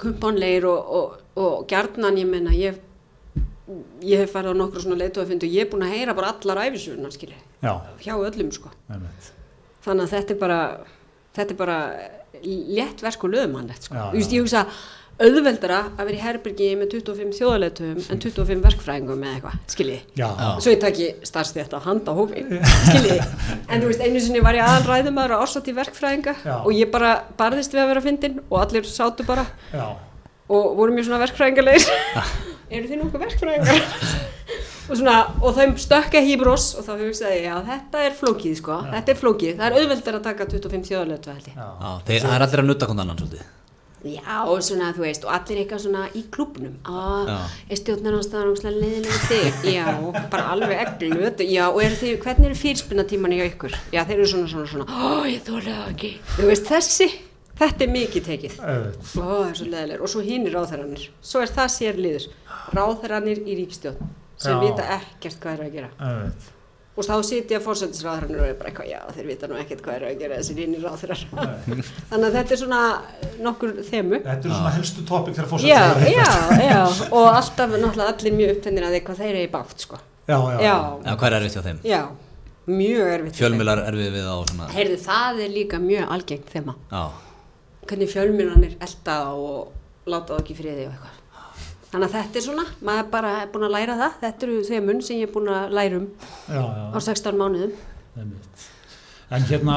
[0.00, 2.86] kumpanleir og, og, og gjarnan, ég menna, ég
[4.02, 6.62] ég hef farið á nokkru svona leiðtóðafundu og ég er búin að heyra bara allar
[6.66, 8.72] æfisugunar, skilji já, hjá öllum, sko.
[8.90, 9.28] Einmitt.
[9.84, 10.60] þannig að þetta er bara
[11.36, 11.78] þetta er bara
[12.40, 13.94] létt verk og löðumannlegt, sko.
[13.94, 14.26] Já, já.
[14.34, 14.64] ég hugsa
[15.20, 19.98] auðveldara að vera í herbergi með 25 þjóðaleiðtöfum en 25 verkfræðingum með eitthvað, skilji.
[20.16, 20.46] Já, Já.
[20.64, 23.18] svo ég taki starfstétt á handa hófi skiljiði,
[23.68, 26.54] en þú veist einu sinni var ég aðalræðumæður á orsat í verkfræðinga Já.
[26.62, 29.86] og ég bara barðist við að vera fyndin og allir sátu bara já,
[30.50, 31.86] og voru mjög svona verkfræðingalegir.
[32.74, 33.86] Eru þið nokkuð verkfræðingar?
[34.90, 38.80] Og svona, og þeim stökka hýbros og þá hugsaði ég, já þetta er flókið sko,
[38.90, 41.60] þetta er flókið, það er auðveldar að taka 25 þjóðarleitu held ég
[44.04, 46.76] já, er að og svona, þú veist, og allir eitthvað svona í klubnum.
[46.84, 47.38] Já.
[47.70, 49.64] er stjórnarnástaðan ógslag leiðilega þig?
[49.76, 49.86] Já,
[50.32, 53.74] bara alveg eglu, já, og er þið, hvernig eru fyrirspinnatíman í ykkur?
[53.94, 56.12] Já, þeir eru svona, svona, svona, ó, ég þólega það ekki.
[56.36, 57.08] Þú veist, þessi,
[57.60, 58.56] þetta er mikið tekið.
[58.60, 58.78] Ó,
[59.10, 60.06] það er svo leiðilegur.
[60.06, 61.04] Og svo hinir ráðherranir.
[61.32, 62.30] Svo er það sér liður.
[62.76, 64.62] Ráðherranir í ríkistjórn sem Já.
[64.64, 65.92] vita ekkert hvað er að gera.
[66.00, 66.48] einmitt.
[66.98, 70.04] Og þá sitja fórsættisráðherranir og er bara eitthvað, já, þeir vita nú ekkert hvað er
[70.08, 71.20] að gera þessir hinir ráðherrar.
[72.10, 72.80] Þannig að þetta er svona
[73.46, 74.18] nokkur þemu.
[74.24, 76.08] Þetta eru svona helstu topic þegar hittast.
[76.10, 76.80] já, já,
[77.14, 80.00] og alltaf náttúrulega allir mjög upptennir að því hvað þeir eru í bátt, sko.
[80.26, 80.74] já, já, Já,
[81.06, 81.80] Já, hvað er erfitt hjá þeim?
[81.94, 82.00] já,
[82.74, 83.38] mjög erfitt.
[83.40, 86.74] Fjölmiðlar erfið við á svona Heyrðu, það er líka mjög algengt þema.
[86.90, 87.04] Já,
[87.90, 91.16] Hvernig fjölmjölanir elda og láta það ekki friði og eitthvað.
[91.90, 94.18] Þannig að þetta er svona, maður er bara búin að læra það.
[94.22, 96.08] Þetta eru þemun sem ég er búin að læra um
[96.46, 97.72] já, á já, 16 mánuðum.
[99.30, 99.76] En hérna,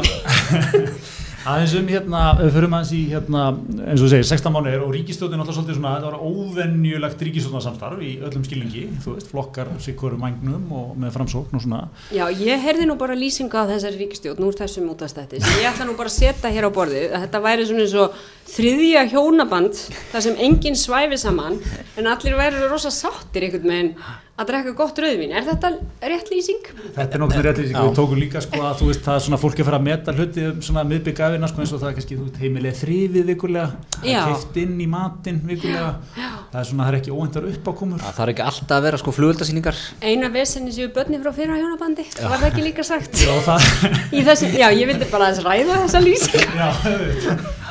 [1.49, 2.21] aðeins um hérna,
[2.53, 3.41] förum aðeins í hérna,
[3.83, 8.01] eins og þú segir, 16 mánuðir og ríkistjóðin alltaf svolítið svona, þetta var óvenjulegt ríkistjóðnarsamstarf
[8.05, 11.83] í öllum skilningi, þú veist, flokkar sikkur mængnum og með framsókn og svona.
[12.13, 15.89] Já, ég heyrði nú bara lýsingu á þessari ríkistjórn úr þessum útastætti sem ég ætla
[15.89, 19.79] nú bara að setja hér á borðið að þetta væri svona eins og þriðja hjónaband
[20.11, 21.57] þar sem enginn svæfi saman
[21.97, 23.95] en allir væri rosa sáttir einhvern veginn
[24.33, 25.29] að drekka gott rauðvín.
[25.37, 25.69] Er þetta
[26.09, 26.63] rétt lýsing?
[26.95, 27.83] Þetta er nokkuð rétt lýsing, Já.
[27.85, 29.85] við tókum líka sko að þú veist, það er svona fólk er að fara að
[29.85, 33.67] meta hluti um svona miðbyggafina sko eins og það er kannski, veist, heimilega þrifið vikulega,
[34.01, 34.23] Já.
[34.31, 38.01] keift inn í matinn vikulega, það er svona, það er ekki óhendar uppákomur.
[38.01, 42.07] það þarf ekki alltaf að vera sko flugöldasýningar Eina vesenni séu börni frá fyrra hjónabandi,
[42.23, 43.21] var það ekki líka sagt?
[43.21, 43.69] Já, það,
[44.17, 45.45] Í þessi, já, ég vildi bara aðeins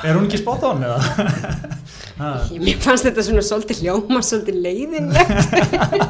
[0.05, 1.01] er hún ekki spátt á hann eða?
[2.13, 2.27] Ha,
[2.61, 5.31] Mér fannst þetta svona svolítið hljóma, svolítið leiðinlegt.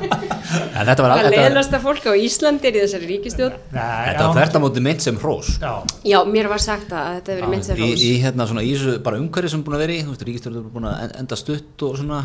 [0.76, 3.54] En þetta var þetta, leiðlasta fólk á Íslandi er í þessari ríkistjórn.
[3.72, 5.52] Nei, þetta var þvert á móti meint sem hrós.
[5.62, 5.70] Já,
[6.10, 8.96] Já, mér var sagt að þetta hefur verið minnst í, í hérna svona í þessu
[9.06, 11.38] bara umhverfi sem búin að vera í, þú veist, ríkistjórnum er búin að en- enda
[11.40, 12.20] stutt og svona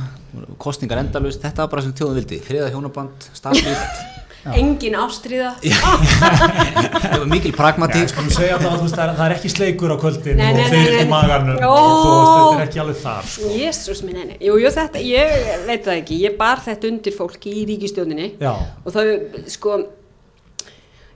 [0.66, 2.42] kostningar endalust, þetta var bara sem þjóðum vildi.
[2.50, 4.17] Friða hjónaband, staðbílt
[4.56, 10.48] engin ástriða það var mikil pragmatík það er, það er ekki sleikur á kvöldin Nei,
[10.52, 11.04] og nei, fyrir nei.
[11.04, 11.60] í maganum.
[11.68, 13.52] Og þetta er ekki alveg þar sko.
[13.58, 15.36] Jésús minn henni, jú, jú, þetta, ég
[15.68, 19.14] veit það ekki, ég bar þetta undir fólki í ríkistjóninni Já, og það,
[19.52, 19.80] sko,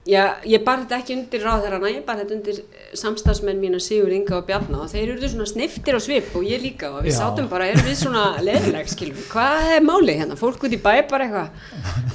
[0.07, 2.61] já, ég bar þetta ekki undir ráðherrana, ég bar þetta undir
[2.97, 6.63] samstagsmenn mína Sigur Inga og Bjarna og þeir eru svona sniftir á svip og ég
[6.63, 7.19] líka og við Já.
[7.21, 10.93] sátum bara, erum við svona leðileg, skilum, hvað er málið hérna, fólk út í bæ
[11.11, 11.49] bara eitthvað,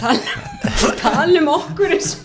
[0.03, 0.20] tala,
[1.05, 2.16] tala um okkur eins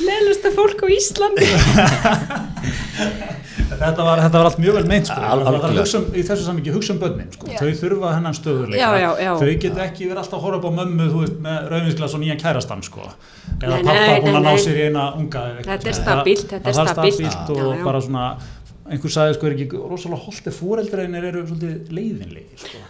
[0.00, 1.48] leðilegsta fólk á Íslandi.
[3.70, 5.16] þetta, var, þetta var allt mjög vel meint sko.
[5.18, 5.84] Al- það er að algjörlega.
[5.84, 7.50] hugsa um, í þessu samingi hugsa um börnin sko.
[7.58, 9.30] Þau þurfa hennan stöðuleika Já, já, já.
[9.40, 12.42] þau geta ekki verið alltaf að horfa upp á mömmu veist, með rauðvinsglas og nýjan
[12.44, 13.08] kærastan sko.
[13.60, 16.04] eða pappa búin að ná sér í eina unga eða eitthvað, Þetta er sko.
[16.04, 18.26] stabílt, þetta er stabílt og bara svona
[18.84, 22.82] einhver sagði sko er ekki rosalega holdt ef fóreldreinir eru svolítið leiðinlegi sko.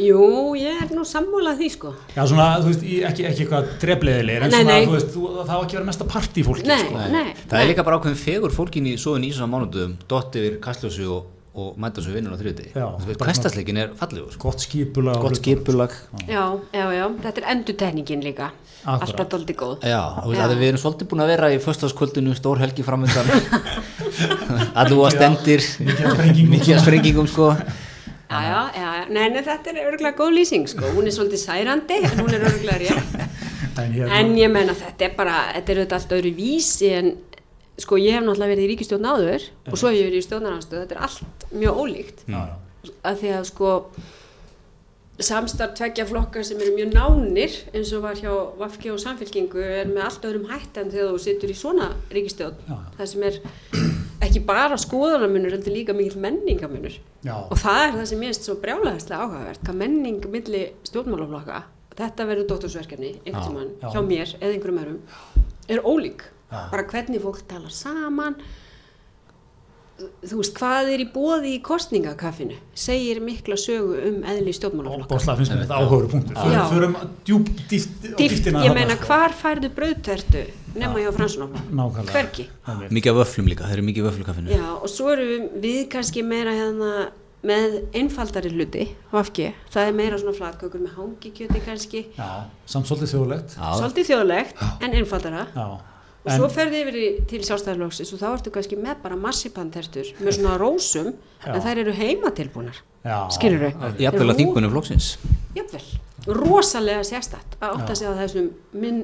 [0.00, 0.20] Jú,
[0.56, 1.90] ég er nú sammálað því sko.
[2.16, 4.86] Já, svona, þú veist, í- ekki, ekki eitthvað drefleðilegir, en Nei, svona, nei.
[4.86, 6.78] þú veist, þú, það á ekki vera mesta partí fólki, Nei.
[6.86, 7.02] sko.
[7.12, 10.56] Nei, það er líka bara ákveðin fegur fólkin í svoðin í svona mánuðum dott yfir
[10.64, 11.26] kastljósi og,
[11.60, 12.86] og mæta svo vinnun á þriðuti Já.
[13.18, 14.48] hverstasleikin er fallegur sko.
[14.48, 15.16] Gott skipulag.
[15.18, 15.90] og gott skipulag
[16.30, 18.52] Já, já, já, þetta er endurtekningin líka.
[18.80, 19.02] Akkúrat.
[19.10, 19.82] Alltaf doldi góð.
[19.84, 20.46] Já, veist Já.
[20.56, 23.28] við erum svolítið búin að vera í föstaskvöldinu, stór helgi framöndan
[24.80, 25.66] allu að stendir
[26.48, 27.50] Mikið sprengingum sko
[28.30, 29.04] Já, já, já.
[29.10, 30.92] Nei, nei, þetta er örgulega góð lýsing sko.
[30.94, 33.16] Hún er svolítið særandi, en hún er örgulega rétt.
[33.80, 37.10] En, hérna, En ég menna þetta er bara, þetta er auðvitað allt öðru vísi en
[37.80, 40.80] sko ég hef náttúrulega verið í ríkistjórn áður og svo hef ég verið í stjórnarhanstöð,
[40.82, 42.24] þetta er allt mjög ólíkt.
[42.26, 42.90] já, já.
[43.08, 43.70] Af því að sko
[45.30, 49.88] samstarf tveggja flokkar sem eru mjög nánir eins og var hjá Vafki og Samfélkingu er
[49.90, 52.60] með allt öðrum hætt en þegar þú situr í svona ríkistjórn.
[52.68, 52.78] Já.
[52.98, 53.40] Það sem er
[54.30, 56.96] ekki bara skoðanamunur, heldur líka mikill menningamunur.
[57.26, 57.34] Já.
[57.42, 61.62] Og það er það sem ég erst svo brjálæðislega áhugavert, hvað menning milli stjórnmálaflokka,
[61.98, 63.40] þetta verður dóttorsverkefni já.
[63.90, 65.00] hjá mér eða einhverjum öðrum,
[65.68, 66.26] er ólík.
[66.50, 66.62] Já.
[66.72, 68.38] Bara hvernig fólk talar saman,
[70.24, 75.10] þú veist, hvað er í bóði í kostningakaffinu, segir mikla sögu um eðli stjórnmálaflokka.
[75.12, 76.38] Bósla finnst mér þetta áhugaður punktur.
[76.40, 76.62] Förum, Já.
[76.72, 76.96] förum
[77.28, 81.10] djúb, dýft, á Dýft, dýptina ég meina, hvar færðu brauðtertu nema hjá.
[82.10, 82.46] Hvergi.
[82.66, 82.92] Einmitt.
[82.94, 86.54] mikið af vöflum líka, það eru mikið vöflukaffinu Já, og svo erum við kannski meira
[86.54, 87.10] hérna
[87.46, 93.14] með einfaldari hluti, vafki, það er meira svona flatkökur með hangikjöti kannski, Já, samt svolítið
[93.14, 93.54] þjóðlegt.
[93.56, 95.46] Svolítið þjóðlegt en einfaldara.
[95.56, 95.89] Já.
[96.20, 100.36] Og svo ferði yfir í- til sjálfstæðarlóksins og þá ertu kannski með bara massipantertur með
[100.36, 101.14] svona rósum
[101.46, 101.54] Já.
[101.54, 103.16] en þær eru heimatilbúnar, já.
[103.32, 103.94] skilur þau?
[104.04, 105.14] jafnvel að þingunum flokksins
[105.56, 105.80] Jafnvel,
[106.28, 108.50] rosalega sérstætt að átta sig á þessum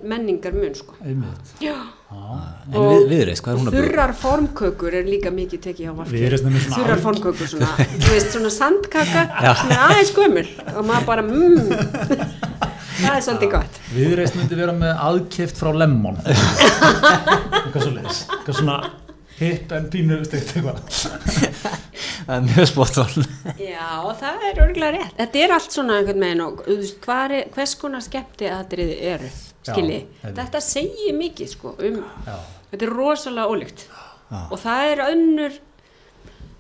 [0.05, 0.93] menningar mun sko.
[1.01, 1.55] Einmitt.
[1.65, 2.37] Já, Já.
[2.69, 3.87] en við, viðreist, hvað er hún að bjóða?
[3.89, 9.25] þurrar formkökur er líka mikið tekið á svona Þurrar formkökur svona, þú veist svona sandkaka
[9.63, 12.46] sem er aðeins gömul og maður bara mmm,
[13.01, 13.81] það er svolítið gott.
[13.95, 16.21] Viðreist myndi vera með aðkeft frá Lemmon.
[16.27, 18.23] Eitthvað svo leiðis.
[18.31, 18.79] Eitthvað svona
[19.37, 20.79] hipp en pínu steikt eitthvað.
[22.27, 23.27] það er mjög spott val
[23.61, 23.91] Já,
[24.23, 25.13] það er örgulega rétt.
[25.19, 29.31] Þetta er allt svona einhvern veginn og er, hvers konar skemmti aðriði eru,
[29.67, 30.01] skilji.
[30.25, 32.35] Þetta segir mikið sko um, Já.
[32.73, 33.87] þetta er rosalega ólíkt
[34.33, 35.61] og það er önnur,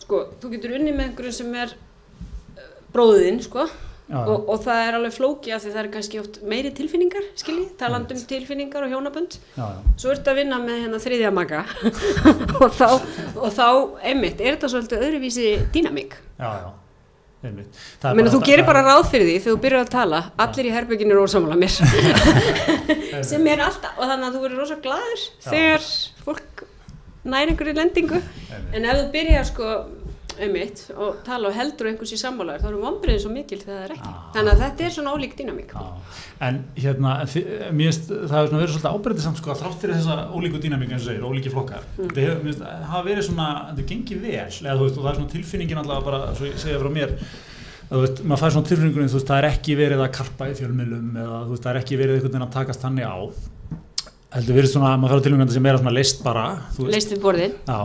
[0.04, 3.85] sko, þú getur unni með einhverju sem er uh, bróðin, sko, Já, já.
[4.14, 8.12] Og, og það er alveg flóki því það er kannski oft meiri tilfinningar, skilji, taland
[8.14, 9.38] um tilfinningar og hjónabönd.
[9.56, 9.94] Já, já.
[9.98, 11.64] Svo ertu að vinna með hérna þriðja maga
[12.62, 12.88] og þá,
[13.34, 13.68] og þá,
[14.06, 16.18] einmitt, er þetta svolítið öðruvísi dýnamík.
[16.38, 16.68] Já, já.
[17.46, 17.82] Einmitt.
[18.00, 20.68] Er Ég meina, þú gerir bara ráð fyrir því þegar þú byrjar að tala, allir
[20.70, 21.74] í herbygginu eru ósamála mér
[23.30, 25.86] sem er alltaf, og þannig að þú verður rosa glaður þegar
[26.24, 26.64] fólk
[27.26, 28.22] nær einhverju lendingu
[28.72, 29.70] en ef þú byrjar sko
[30.44, 33.76] um mitt og tala og heldur einhvers í sammálaður þá eru vombriðin svo mikil þegar
[33.76, 34.12] það er ekki.
[34.36, 35.72] Þannig að þetta er svona ólík dýnamík.
[35.72, 35.86] Já,
[36.48, 37.12] en hérna,
[37.72, 40.92] mér finnst það hefur verið svolítið ábyrðið samt sko að þrátt fyrir þessa ólíku dýnamík
[40.92, 42.08] eins og segir, ólíki flokkar Mm.
[42.10, 45.10] þetta hefur, mér finnst, hafa verið svona, þetta gengið vel eða þú veist, og það
[45.10, 47.14] er svona tilfinningin allavega bara, svo ég segja frá mér
[47.90, 50.56] þú veist, maður fær svona tilfinningunum, þú veist, það er ekki verið að karpa í
[50.58, 53.16] fjölmilum eða þú veist, það er ekki verið einhvern veginn að takast þannig á.
[54.36, 56.44] Heldur verið svona, maður fær á tilfinningunum sem er svona leist bara,
[56.92, 57.78] leist við borðin já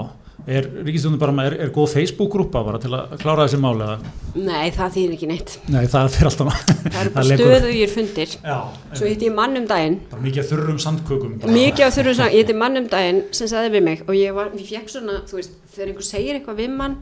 [0.47, 3.97] er ríkistjóðin bara, með- er, er góð Facebook-grúpa bara til að klára þessi máli eða,
[4.35, 5.53] nei, það þýðir ekki neitt.
[5.69, 8.29] Nei, það fyrir alltaf það eru bara stöðugir fundir.
[8.41, 8.57] Já,
[8.97, 9.99] svo hitti ég mann um daginn.
[10.11, 11.51] Bara mikið af þurrum sandkökum bara.
[11.53, 14.33] mikið af þurfum svona, ég heiti mann um daginn sem sagði við mig og ég
[14.37, 16.95] var, ég fekk svona þú veist, þegar einhver segir eitthvað við mann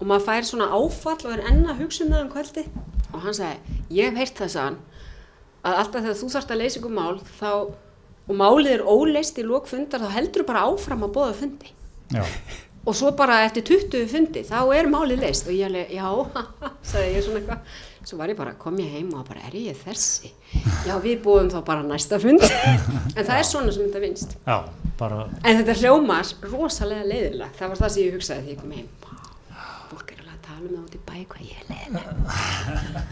[0.00, 2.64] og maður fær svona áfall og er enn að hugsa um það um kvöldi
[3.12, 4.78] og hann sagði, ég hef heyrt það sagðan
[5.60, 6.18] að alltaf þegar
[12.80, 15.90] að og að svo bara eftir 20 fundi þá er málið leist og ég alveg,
[15.92, 16.06] já,
[16.90, 17.74] sagði ég svona eitthvað.
[18.00, 20.30] Svo var ég bara, kom ég heim og bara, er ég þessi?
[20.88, 22.40] Já, við búum þá bara næsta fund.
[23.18, 24.56] En það er svona sem þetta vinst já,
[24.98, 27.52] bara En þetta hljómar rosalega leiðilega.
[27.58, 28.88] Það var það sem ég hugsaði þegar ég kom heim.
[30.60, 33.02] Er tala um það út í bæ hvað ég er leiðilega.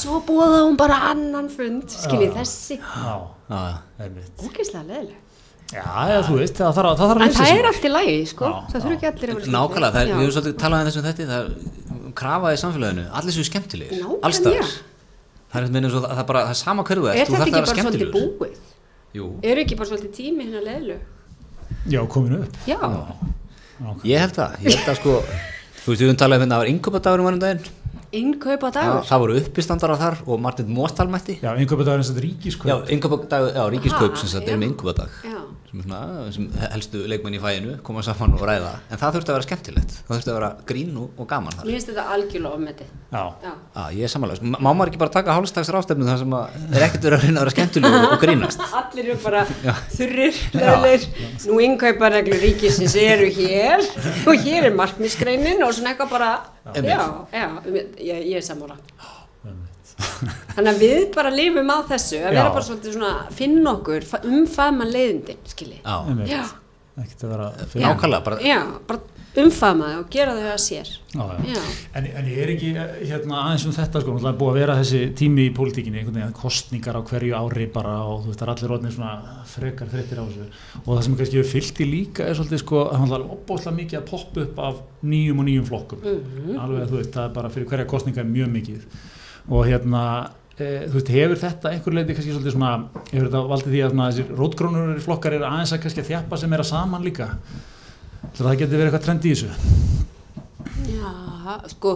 [0.00, 2.36] Svo búða hún bara annan fund, skiljið Já.
[2.40, 2.78] þessi.
[2.80, 3.14] já,
[3.50, 3.60] Já,
[4.02, 5.20] einmitt Ógeðslega leiðilega.
[5.70, 7.92] já, eða þú veist, það þarf að það þarf að En það er allt í
[7.92, 8.44] lagi, sko.
[8.44, 10.14] Já, það þurfa ekki allir að vera nákvæmlega, það er, Já.
[10.14, 14.02] við höfum svolítið talað um þessum þetta það er krafa í samfélaginu, allir séu skemmtilegir
[14.02, 14.68] Nákvæmlega.
[15.54, 17.44] það er, og það, það er bara, það er sama hverju þú Er þú þetta
[17.44, 18.58] ekki bara svolítið búið?
[19.14, 21.00] Jú, Er ekki bara svolítið tími hérna leiðilegu?
[21.86, 22.78] já, kominu upp Já.
[23.84, 24.04] Ok.
[24.06, 25.14] Ég held það, ég held að sko
[25.84, 27.83] Þú veist, við höfum talað um hérna að það var yngöpadagurinn var um daginn
[28.20, 31.38] innkaupa Já, dagur Það voru uppistandara þar og Martin Mostal mætti.
[31.42, 32.70] Já, þetta er eins og ríkiskaup.
[32.70, 34.54] Já, yngöpadag, já, ríkiskaup sem sagt já.
[34.54, 34.74] er með
[35.24, 36.00] já, sem, er svona,
[36.34, 38.74] sem helstu leikmenn í fæinu koma saman og ræða.
[38.90, 39.96] En það þurfti að vera skemmtilegt.
[40.06, 41.66] Það þurfti að vera grín og, og gaman þar.
[41.66, 44.98] Mér finnst þetta algjörlega ofmeti Já, já, ah, ég er samanlega, sko, má maður ekki
[44.98, 47.98] bara taka hálfstags rástefnu þar sem að er ekkert verið að reyna að vera skemmtileg
[47.98, 48.64] og, grínast?
[48.80, 49.44] Allir eru bara
[49.94, 51.06] þurrir, leðilegir
[51.46, 53.86] nú innkaupareglur ríkisins eru hér
[54.28, 56.34] og hér er markmisgreinin og svona eitthvað bara.
[56.64, 57.00] Já,
[57.32, 57.46] já,
[58.00, 58.76] ég, ég er sammála.
[60.54, 62.38] Þannig að við bara lifum á þessu að Já.
[62.40, 65.80] vera bara svolítið svona finna okkur, fa- umfaðma leiðindin skilji.
[65.84, 66.40] Já.
[67.02, 67.46] Ekkert að vera
[67.84, 69.00] nákvæmlega bara, já, bara
[69.40, 70.90] umfaðma þau og gera þau að sér.
[71.14, 71.54] Já, já.
[71.54, 71.62] já,
[71.98, 75.00] En, en ég er ekki eh, hérna, aðeins um þetta sko, búið að vera þessi
[75.18, 76.04] tími í pólitíkinni,
[76.38, 80.22] kostningar á hverju ári bara og þú veist, það er allir orðinir svona frekar þreyttir
[80.22, 80.46] á þessu.
[80.84, 84.00] Og það sem kannski hefur fyllt í líka er svolítið sko, það er opbóðslega mikið
[84.00, 86.06] að poppa upp af nýjum og nýjum flokkum.
[86.06, 86.56] Mhm.
[86.62, 88.88] alveg þú veist, það er bara fyrir hverja kostninga mjög mikið.
[89.50, 90.04] Og hérna
[90.56, 92.72] e, þú veist, hefur þetta einhver leiti kannski svolítið svona,
[93.10, 96.38] hefur þetta valdið því að svona, þessir rótgrónur flokkar eru aðeins að kannski að þjappa
[96.40, 97.32] sem er að saman líka?
[97.34, 97.72] að
[98.32, 99.50] það getur verið eitthvað trend í þessu?
[100.88, 101.12] Já,
[101.74, 101.94] sko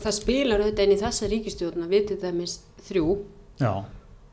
[0.00, 3.08] það spilar auðvitað inn í þessa ríkistjórn að við til dæmis þrjú
[3.62, 3.72] Já,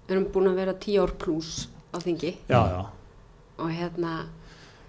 [0.09, 2.33] erum búin að vera tíu ár pluss á þingi.
[2.49, 2.81] Já, já.
[3.61, 4.13] Og hérna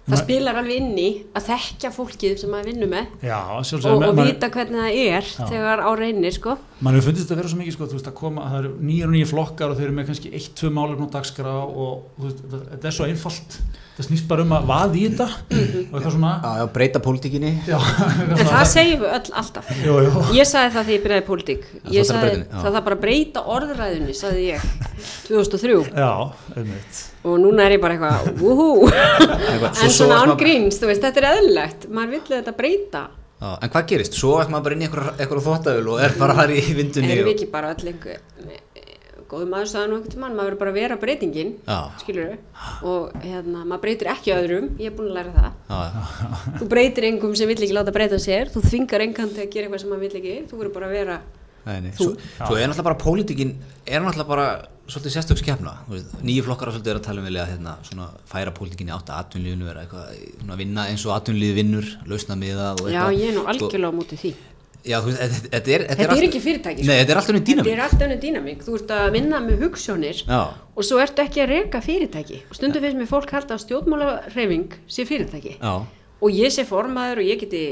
[0.03, 4.03] það Ma- spilar alveg inn í að þekkja fólkið sem maður vinnur með Já, og,
[4.09, 7.59] og vita hvernig það er þegar á reynir sko mann hefur fundist að vera svo
[7.61, 9.95] mikið sko, þú veist að koma, það eru nýjar og nýjar flokkar og þeir eru
[9.99, 13.57] með kannski eitt, tvö málefn á dagskrá og veist, þetta, þetta er svo einfalt.
[13.93, 16.29] Það snýst bara um að vaði í þetta og eitthvað svona.
[16.41, 17.51] Já, já, breyta pólitíkinni.
[17.69, 17.75] Já,
[18.41, 19.69] en það segjum við öll alltaf.
[19.85, 19.97] Jú.
[20.33, 21.67] ég sagði það þegar ég byrjaði pólitík.
[21.75, 22.47] Það ég sagði já.
[22.55, 24.65] það þarf bara að breyta orðræðunni sagði ég
[25.29, 26.09] 2003 já,
[26.57, 27.03] einmitt.
[27.23, 30.81] Og núna er ég bara eitthvað wúhú Eitthvað, en svo- svo svona án maður- gríns,
[30.81, 31.85] þú veist, þetta er eðlilegt.
[31.93, 33.03] Maður vill þetta breyta
[33.43, 34.15] Já, en hvað gerist?
[34.15, 37.27] Svo er maður bara inn í einhverja þvóttavölu og er bara fara í vindunni erum
[37.27, 37.33] við og...
[37.33, 38.21] ekki bara öll einhver
[39.33, 41.53] góðu maður sagði nú einhvern tímann, maður verður bara að vera breytingin
[42.01, 42.33] skilur
[42.85, 46.03] og hérna, maður breytir ekki öðrum ég er búin að læra það já.
[46.59, 49.67] þú breytir engum sem vill ekki láta breyta sér þú þvingar engan til að gera
[49.67, 51.17] eitthvað sem maður vill ekki þú verður bara að vera
[51.65, 51.91] Nei, nei.
[51.95, 52.09] Þú?
[52.19, 53.53] Svo, er náttúrulega bara pólitíkin
[53.87, 54.47] er náttúrulega bara
[54.87, 55.77] svolítið sérstök skefna
[56.27, 59.11] nýju flokkar að svolítið er að tala um vilja hérna, svona, færa pólitíkin í átt
[59.13, 63.21] að atvinnlífinu vera eitthvað, svona, vinna eins og atvinnlífi vinnur lausna miða og já, eitthvað.
[63.21, 64.33] ég er nú Sko, algjörlega á móti því.
[64.83, 68.57] Já, þú þetta- þetta er þetta er ekki fyrirtæki Nei, þetta er alltaf þetta dýnamík
[68.59, 70.41] er þú ert að vinna með hugssjónir Já,
[70.75, 72.39] og svo ertu ekki að reka fyrirtæki.
[72.49, 75.55] Og stundum finnst mér fólk halda að stjórnmálareyfing sé fyrirtæki.
[75.61, 75.73] Já,
[76.19, 77.63] og ég sé formaður og ég geti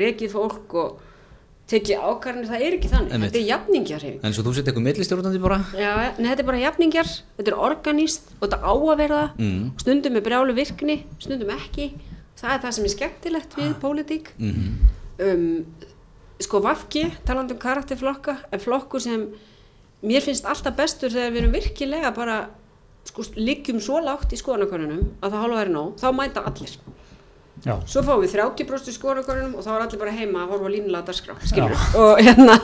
[0.00, 1.03] rekið fólk og
[1.70, 3.30] tekið ákvarðanir, það er ekki þannig Einmitt.
[3.32, 6.58] þetta er jafningjareyfing en svo þú sett eitthvað millistjórnandi bara Já, en þetta er bara
[6.60, 9.70] jafningjar, þetta er organíst og þetta á að vera það, Mm.
[9.80, 11.86] stundum með brjálu virkni, stundum ekki,
[12.36, 14.28] það er það sem er skemmtilegt við pólitík.
[14.38, 15.64] mm Um,
[16.42, 19.28] sko Vafki, talandi um karakterflokka, er flokkur sem
[20.02, 22.48] mér finnst alltaf bestur þegar við erum virkilega bara,
[23.06, 26.74] sko, liggjum svo lágt í skoðanakonunum að það hálfa verið nóg, þá mæta allir.
[27.64, 30.72] Já, Svo fáum við 30% í skoðanakonunum og þá er allir bara heima að horfa
[30.72, 32.56] línulega dagskrá, skilur og hérna,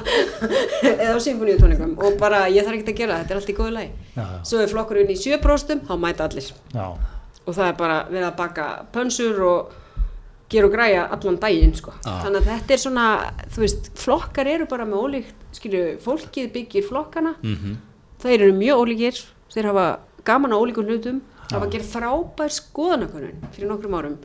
[0.93, 3.59] eða á symfóníutóningum og bara ég þarf ekki að gera það, þetta er allt í
[3.61, 3.93] góðu lagi.
[4.17, 6.87] já, já, Svo er flokkurinn í 7% þá mæta allir já.
[7.47, 9.79] og það er bara verið að baka pönsur og
[10.51, 11.95] gera og græja allan daginn sko.
[12.05, 12.15] Já.
[12.25, 13.09] þannig að þetta er svona
[13.55, 17.77] þú veist, flokkar eru bara með ólíkt skilju, fólkið byggir flokkana -hmm.
[18.23, 19.21] þeir eru mjög ólíkir
[19.55, 19.87] þeir hafa
[20.25, 24.19] gaman á ólíkum hlutum hafa gerð frábær skoðanakonun fyrir nokkrum árum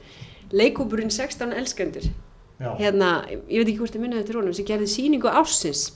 [0.51, 2.09] leikúpurinn 16 elskendur.
[2.55, 2.69] Já.
[2.79, 5.89] hérna, ég veit ekki hvort ég minna þetta rónum sem gerði sýningu ársins.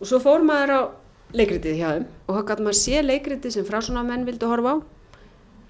[0.00, 0.80] Og svo fór maður á
[1.36, 4.76] leikritið hjá þeim og þá gæti maður sé leikritið sem frásuna menn vildu horfa á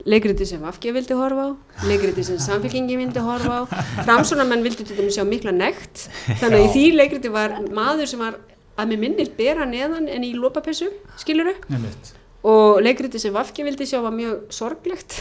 [0.08, 3.62] leikritið sem Vafki vildi horfa á leikritið sem Samfélkingi vildi horfa á.
[4.06, 6.06] Framsona menn vildi til dæmis sjá mikla nekt.
[6.40, 8.40] Þannig að í því leikritið var maður sem var
[8.80, 10.88] að með minnir bera neðan en í lopapessu,
[11.20, 12.14] skiluru einmitt
[12.46, 15.18] og leikriti sem Vafki vildi sjá var mjög sorglegt.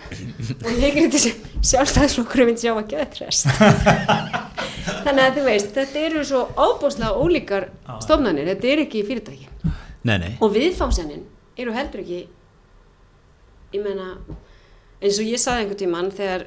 [0.64, 3.50] Og leikriti sem sjálfstæðisflokkur vildi sjá var geðtrest
[5.04, 7.68] þannig að þú veist þetta eru svo ábúslega ólíkar
[8.04, 9.48] stofnanir, þetta er ekki fyrirtæki.
[10.04, 10.32] Nei, nei.
[10.44, 11.24] Og viðfámsennin
[11.60, 12.22] eru heldur ekki
[13.74, 14.14] ég meina
[15.02, 16.46] eins og ég saði einhvern tímann þegar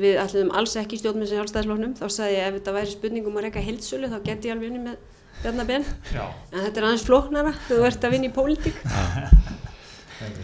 [0.00, 3.36] við ætlum alls ekki stjórn með sjálfstæðisflokknum þá sagði ég ef þetta væri spurning um
[3.36, 7.54] að reyka heilsölu þá geti ég alveg unni með Bjarnabenn en þetta er aðeins flóknara
[7.68, 8.76] þú ert að vinna í pólitík.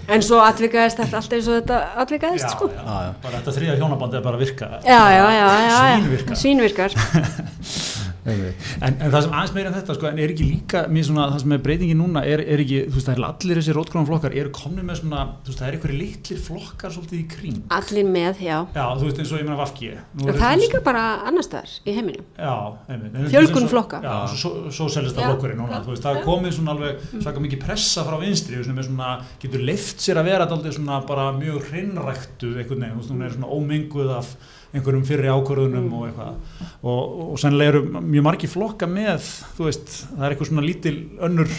[0.09, 2.71] En svo atvikaðist þetta allt eins og þetta atvikaðist sko.
[2.73, 2.81] já.
[2.81, 4.71] Já, bara þetta þriða hjónabandi er bara virka.
[4.87, 5.79] Já, já, já, já.
[6.01, 6.37] Svínvirkar.
[6.43, 6.97] svínvirkar
[8.27, 11.27] en, en það sem aðeins meira en þetta sko, en er ekki líka mér svona,
[11.33, 14.09] það sem er breytingi núna er, er ekki, þú veist, það er allir þessi rótgrónum
[14.09, 17.61] flokkar eru komni með svona, þú veist, það er einhverju litlir flokkar svolítið í kring
[17.77, 18.57] Allir með, já.
[18.75, 21.77] já, þú veist, eins og ég meina Vafki En það er líka bara annar staðar
[21.87, 22.27] í heiminum.
[22.37, 22.55] já,
[22.91, 24.03] einmitt, en Fjölgun eins og- flokka.
[24.03, 27.63] já, svo, selist það flokkurinn núna, þú veist, það er komið svona alveg svaka mikið
[27.65, 29.11] pressa frá vinstri svona, með svona,
[29.43, 34.37] getur leift sér að vera daldið svona bara mjög hrinnræktuð einhvern veginn, þú veist,
[34.77, 39.67] er einhverjum fyrri ákvörðunum og eitthvað og, og sennilega eru mjög margi flokka með, þú
[39.71, 40.97] veist, það er eitthvað svona lítil
[41.27, 41.57] önnur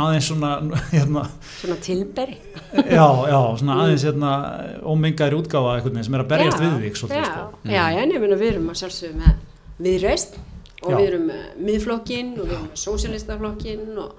[0.00, 0.50] aðeins svona
[0.94, 1.24] hérna,
[1.60, 2.36] Svona tilberi.
[2.86, 4.30] já, já, svona aðeins hérna
[4.86, 7.58] ómengaðir útgáfa veginn sem er að berjast Já, við þig svolítið, já, sko.
[7.74, 9.34] já, já, en ég meina við erum að sjálfsögum með
[9.90, 10.38] viðreist
[10.80, 10.96] og Já.
[10.96, 14.14] við erum með miðflokkin og við erum með sósjalistaflokkin og,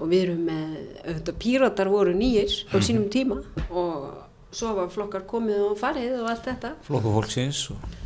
[0.00, 0.76] og við erum með
[1.08, 2.84] auðvitað píratar voru nýjir á Mhm.
[2.86, 4.04] sínum tíma og
[4.50, 7.98] svo var flokkar komið og farið og allt þetta flokku fólksins og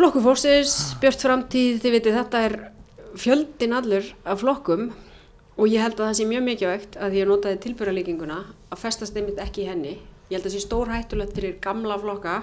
[0.00, 2.54] Flokkur fólksins, Björt framtíð, þið veitir þetta er
[3.18, 4.86] fjöldin allur af flokkum
[5.58, 8.36] og ég held að það sé mjög mikilvægt að ég notaði tilbyrralíkinguna
[8.70, 9.96] að festast einmitt ekki í henni.
[10.30, 12.36] Ég held að það sé stór hættulegt fyrir gamla flokka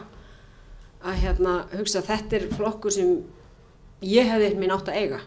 [1.07, 3.15] að hérna hugsa að þetta er flokkur sem
[4.05, 5.21] ég hefði minn átt að eiga.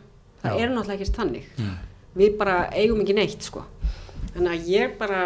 [0.44, 0.60] Það Já.
[0.60, 1.50] er náttúrulega ekki þannig.
[2.20, 3.64] Við bara eigum ekki neitt sko.
[4.36, 5.24] Þannig að ég bara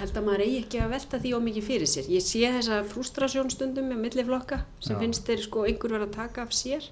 [0.00, 2.06] held að maður eigi ekki að velta því ómikið fyrir sér.
[2.12, 5.00] Ég sé þessa frústrasjón stundum með milliflokka sem Já.
[5.02, 6.86] finnst þeir sko einhver verið að taka af sér.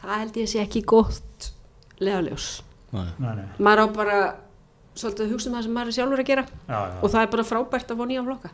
[0.00, 1.50] Það held ég sé ekki gott
[2.00, 2.48] leðaljós.
[2.90, 4.20] Maður á bara
[4.98, 7.20] svolítið að hugsa um það sem maður er sjálfur að gera já, já, og það
[7.20, 8.50] er bara frábært að fá nýja flokka.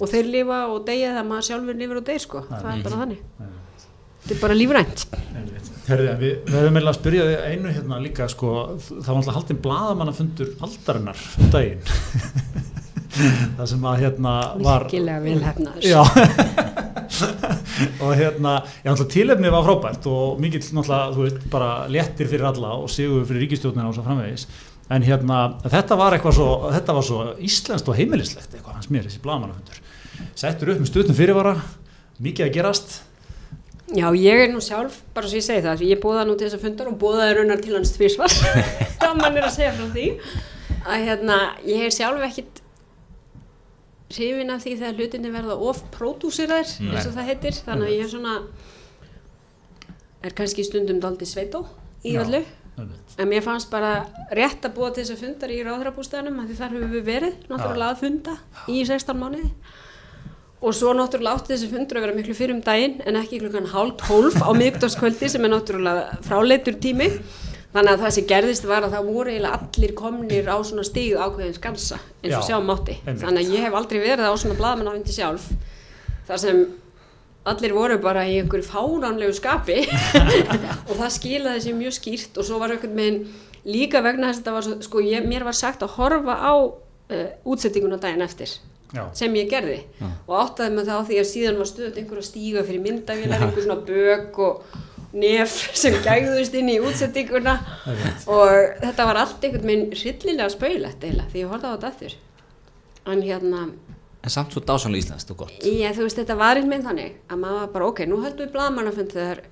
[0.00, 2.44] Og þeir lifa og deyja það maður sjálfur lifir og deyr sko.
[2.44, 2.54] Já.
[2.60, 3.24] Það er bara þannig.
[3.40, 3.50] Nei.
[4.22, 5.04] Þetta er bara lífrænt.
[5.90, 8.50] Herði, við, við höfum meðlega að spyrja þig einu hérna líka sko,
[8.90, 11.82] það var alltaf haldin bladamannafundur aldarinnar um daginn.
[13.10, 15.98] Það sem að hérna var Virkilega já.
[18.04, 18.52] Og hérna,
[18.84, 23.26] já tilefni var frábært og mikill náttúrulega, þú veit, bara léttir fyrir alla og sigur
[23.26, 24.46] fyrir ríkistjórnina og svo framvegis.
[24.94, 29.10] En hérna, þetta var eitthvað svo þetta var svo íslenskt og heimilislegt eitthvað hans mér,
[29.10, 29.82] þessi bladamannafundur
[30.38, 31.54] settur upp með stutnum fyrirvara
[32.22, 32.98] mikið að gerast
[33.90, 36.58] Já, ég er nú sjálf, bara svo ég segi það, ég bóða nú til þess
[36.60, 38.30] að fundar og bóðaði raunar til hans tvísvar,
[39.00, 40.04] það mann er að segja frá því,
[40.84, 42.60] að hérna, ég er sjálf ekkit
[44.14, 48.06] hrifin af því þegar hlutinni verða of pródúsiraðir, eins og það heitir, þannig að ég
[48.06, 48.36] er svona,
[50.22, 51.64] er kannski stundum daldi sveitó
[52.06, 52.44] í öllu,
[53.18, 53.92] en mér fannst bara
[54.38, 57.90] rétt að búa til þess að fundar í ráðrabústæðanum, því þar höfum við verið, náttúrulega
[57.90, 58.38] að funda
[58.70, 59.50] í 16 mánuði.
[60.60, 63.70] Og svo náttúrulega átti þessi fundur að vera miklu fyrir um daginn en ekki klukkan
[63.72, 67.08] hálf tólf á miðgdagskvöldi sem er náttúrulega fráleitur tími.
[67.70, 71.14] Þannig að það sem gerðist var að það voru eiginlega allir komnir á svona stíg
[71.14, 72.96] ákveðin skansa eins og Já, sjá mátti.
[73.06, 73.22] einmitt.
[73.22, 75.44] Þannig að ég hef aldrei verið á svona blaðmannafundi sjálf
[76.26, 76.64] þar sem
[77.50, 79.78] allir voru bara í einhverju fáránlegu skapi
[80.88, 83.22] og það skilaði sér mjög skýrt og svo var einhvern veginn
[83.64, 87.28] líka vegna þess að var svo, sko, ég, mér var sagt að horfa á uh,
[87.48, 88.52] útsettinguna daginn eftir
[88.90, 89.04] Já.
[89.14, 89.80] sem ég gerði.
[90.26, 93.44] Og áttaði með það á því að síðan var stöðut einhver að stíga fyrir myndavélar,
[93.46, 94.78] einhver svona bök og
[95.12, 97.56] nef sem gæðust inn í útsettinguna
[98.30, 98.50] og
[98.82, 102.18] þetta var allt einhvern veginn hryllilega spauðlegt eiginlega því ég horfði á þetta eftir
[103.10, 103.62] en hérna,
[104.22, 105.56] en samt svo dásanlega íslenskt og gott.
[105.66, 108.46] Ég, þú veist þetta var einhvern veginn þannig að maður var bara ok, nú höldum
[108.46, 109.42] við blaðmannafund þegar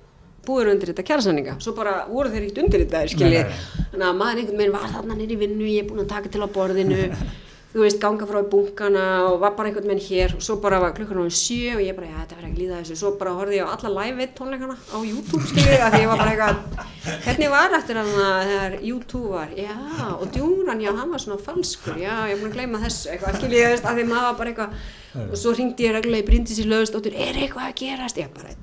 [0.47, 3.53] búður undir þetta kjærasanninga svo bara voru þeir ekkert undir þetta skiljið
[3.91, 6.45] þannig að maður einhvern veginn var þarna nýri vinnu ég er búin að taka til
[6.45, 7.09] á borðinu
[7.69, 10.79] þú veist, ganga frá í bunkana og var bara einhvern veginn hér og svo bara
[10.81, 12.97] var klukkan á sjö og ég bara, já, þetta verður ekki líða þessu.
[12.97, 16.23] Svo bara horfði ég á alla live tónleikana á YouTube, skiljið, að því ég var
[16.23, 19.75] bara eitthvað hvernig var eftir hann að þegar YouTube var, já,
[20.15, 23.37] og djúran já, hann var svona falskur, já, ég er búin að gleyma þessu eitthvað,
[23.37, 26.27] skiljið, þú veist, að því maður var bara eitthvað og svo ringdi ég reglulega í
[26.27, 28.53] Bryndísi Löðsdóttur, er eitthvað að gerast, ég bara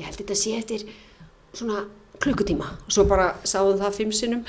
[0.00, 0.84] ég held þetta sé eftir
[1.52, 1.84] svona
[2.20, 2.68] klukkutíma.
[2.86, 4.44] Og svo bara sáðum það fimm sinnum.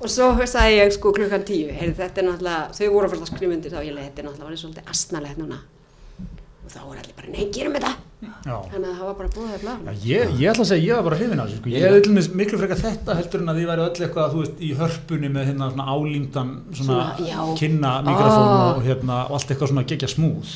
[0.00, 3.22] Og svo sagði ég sko klukkan tíu heyrðu þetta er náttúrulega, þau voru að fara
[3.26, 3.80] að skrifa undir þá.
[3.84, 5.58] Ég leiði þetta er náttúrulega var svolítið astnalegt núna.
[6.64, 7.92] Og þá voru allir bara, nei, gerum þetta.
[8.20, 8.52] Já.
[8.68, 10.98] þannig að það var bara búið að Já, blaða ég, ég ætla að segja, ég
[10.98, 11.70] var bara hrifin af þessu sko.
[11.72, 14.58] ég til dæmis miklu frekar þetta heldur en að ég væri öll eitthvað, þú veist,
[14.60, 18.76] í hörpunni með hérna svona álímdan svona, Svona, kynna mikrofón Ah.
[18.76, 20.52] og hérna og allt eitthvað svona gegja smúð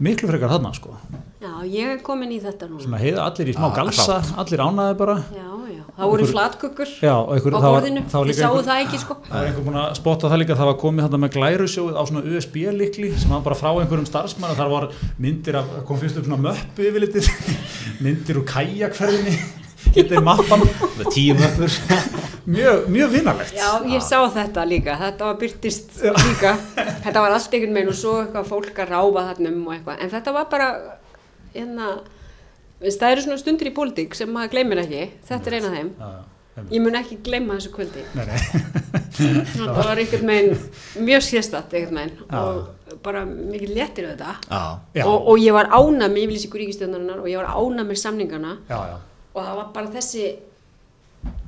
[0.00, 0.96] miklu frekar þarna sko.
[1.44, 2.80] Já, ég er komin í þetta núna.
[2.88, 5.16] Svona heiða allir í smá Ah, galsa, allir ánaði bara.
[5.36, 5.48] Já,
[5.98, 6.24] það voru
[7.34, 9.16] einhver, á það var- borðinu, það var ég líka sáu einhver- það ekki sko.
[9.28, 12.02] Það er einhver búin að spotta það líka, það var komið þetta með glærusjóð á
[12.08, 14.88] svona USB-likli sem var bara frá einhverjum starfsmann og þar var
[15.18, 17.30] myndir af, kom fyrst upp svona möppu yfirlitið,
[18.04, 19.34] myndir úr kajakferðinni,
[19.98, 20.62] hittir mappan,
[20.98, 21.70] með tíu möppur.
[22.48, 23.50] Mjög, mjög vinalegt.
[23.52, 26.54] Já, ég sá þetta líka, þetta var byrtist líka,
[27.04, 29.98] þetta var allt einhvern veginn og svo eitthvað fólk að ráfa þarna um og eitthvað,
[30.00, 30.68] en þetta var bara,
[31.52, 31.90] hérna,
[32.78, 35.04] Veist, það eru svona stundir í pólitík sem maður gleymir ekki.
[35.26, 35.88] Þetta er eina af þeim.
[35.98, 36.10] Já,
[36.58, 38.04] já, ég mun ekki gleyma þessu kvöldi.
[38.14, 38.38] Nei, nei.
[39.58, 44.36] það var einhvern veginn mjög sérstatt einhvern veginn og bara mikið léttir þetta
[45.04, 48.54] og, og ég var ánað með yfirlýsingu ríkistjónarinnar og ég var ánað með samningana.
[48.70, 48.96] Já, já.
[49.34, 50.24] og það var bara þessi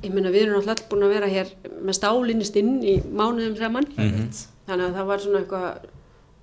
[0.03, 3.87] ég meina við erum alltaf búin að vera hér með stálinnist inn í mánuðum saman.
[3.95, 4.45] Einmitt.
[4.67, 5.89] þannig að það var svona eitthvað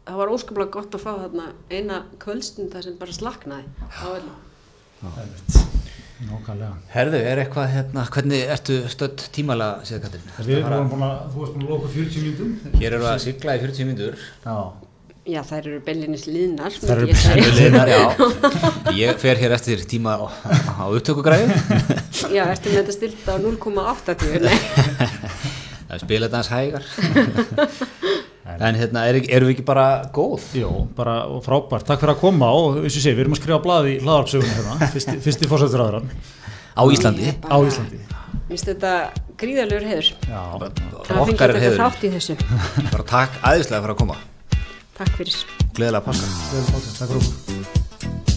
[0.09, 4.37] það var óskaplega gott að fá þarna eina kvöldstund þar sem bara slaknaði á öllu.
[4.99, 6.73] Nákvæmlega.
[6.91, 10.25] herðu, er eitthvað hérna, hvernig ertu stödd tímalega, séð Katrín?
[10.49, 12.51] Við vorum búin að, þú varst búin að lóka 40 mínútum.
[12.81, 14.57] Hér eru að sigla í 40 mínútur Já.
[15.29, 17.07] já þær eru bellinis líðnar Þær eru
[17.61, 18.03] Liðnar, já.
[19.05, 21.47] Ég fer hér eftir tíma á, á upptökugræðu
[22.37, 24.59] já ertu með þetta stilt á 0,80 nei
[25.89, 26.85] Það spila þetta hans hægar
[28.57, 30.47] En hérna, er, erum við ekki bara góð?
[30.57, 31.85] Jó, bara og frábært.
[31.89, 34.55] Takk fyrir að koma og eins og sé, við erum að skrifa blað í hlaðarpsögunum
[34.57, 36.09] hérna, fyrsti, fyrsti fórsættur aðran
[36.79, 37.33] Á Íslandi?
[37.43, 37.99] Á Íslandi.
[38.49, 38.93] Minnst þetta
[39.41, 40.13] gríðalegur heiður.
[40.25, 42.39] Já, að fengið Okkar er þetta þátt í þessu.
[42.95, 44.21] Bara takk æðislega fyrir að koma.
[45.01, 45.43] Takk fyrir.
[45.75, 46.33] Gleðilega páska.
[46.55, 48.28] Vel, ok, takk fyrir okkur.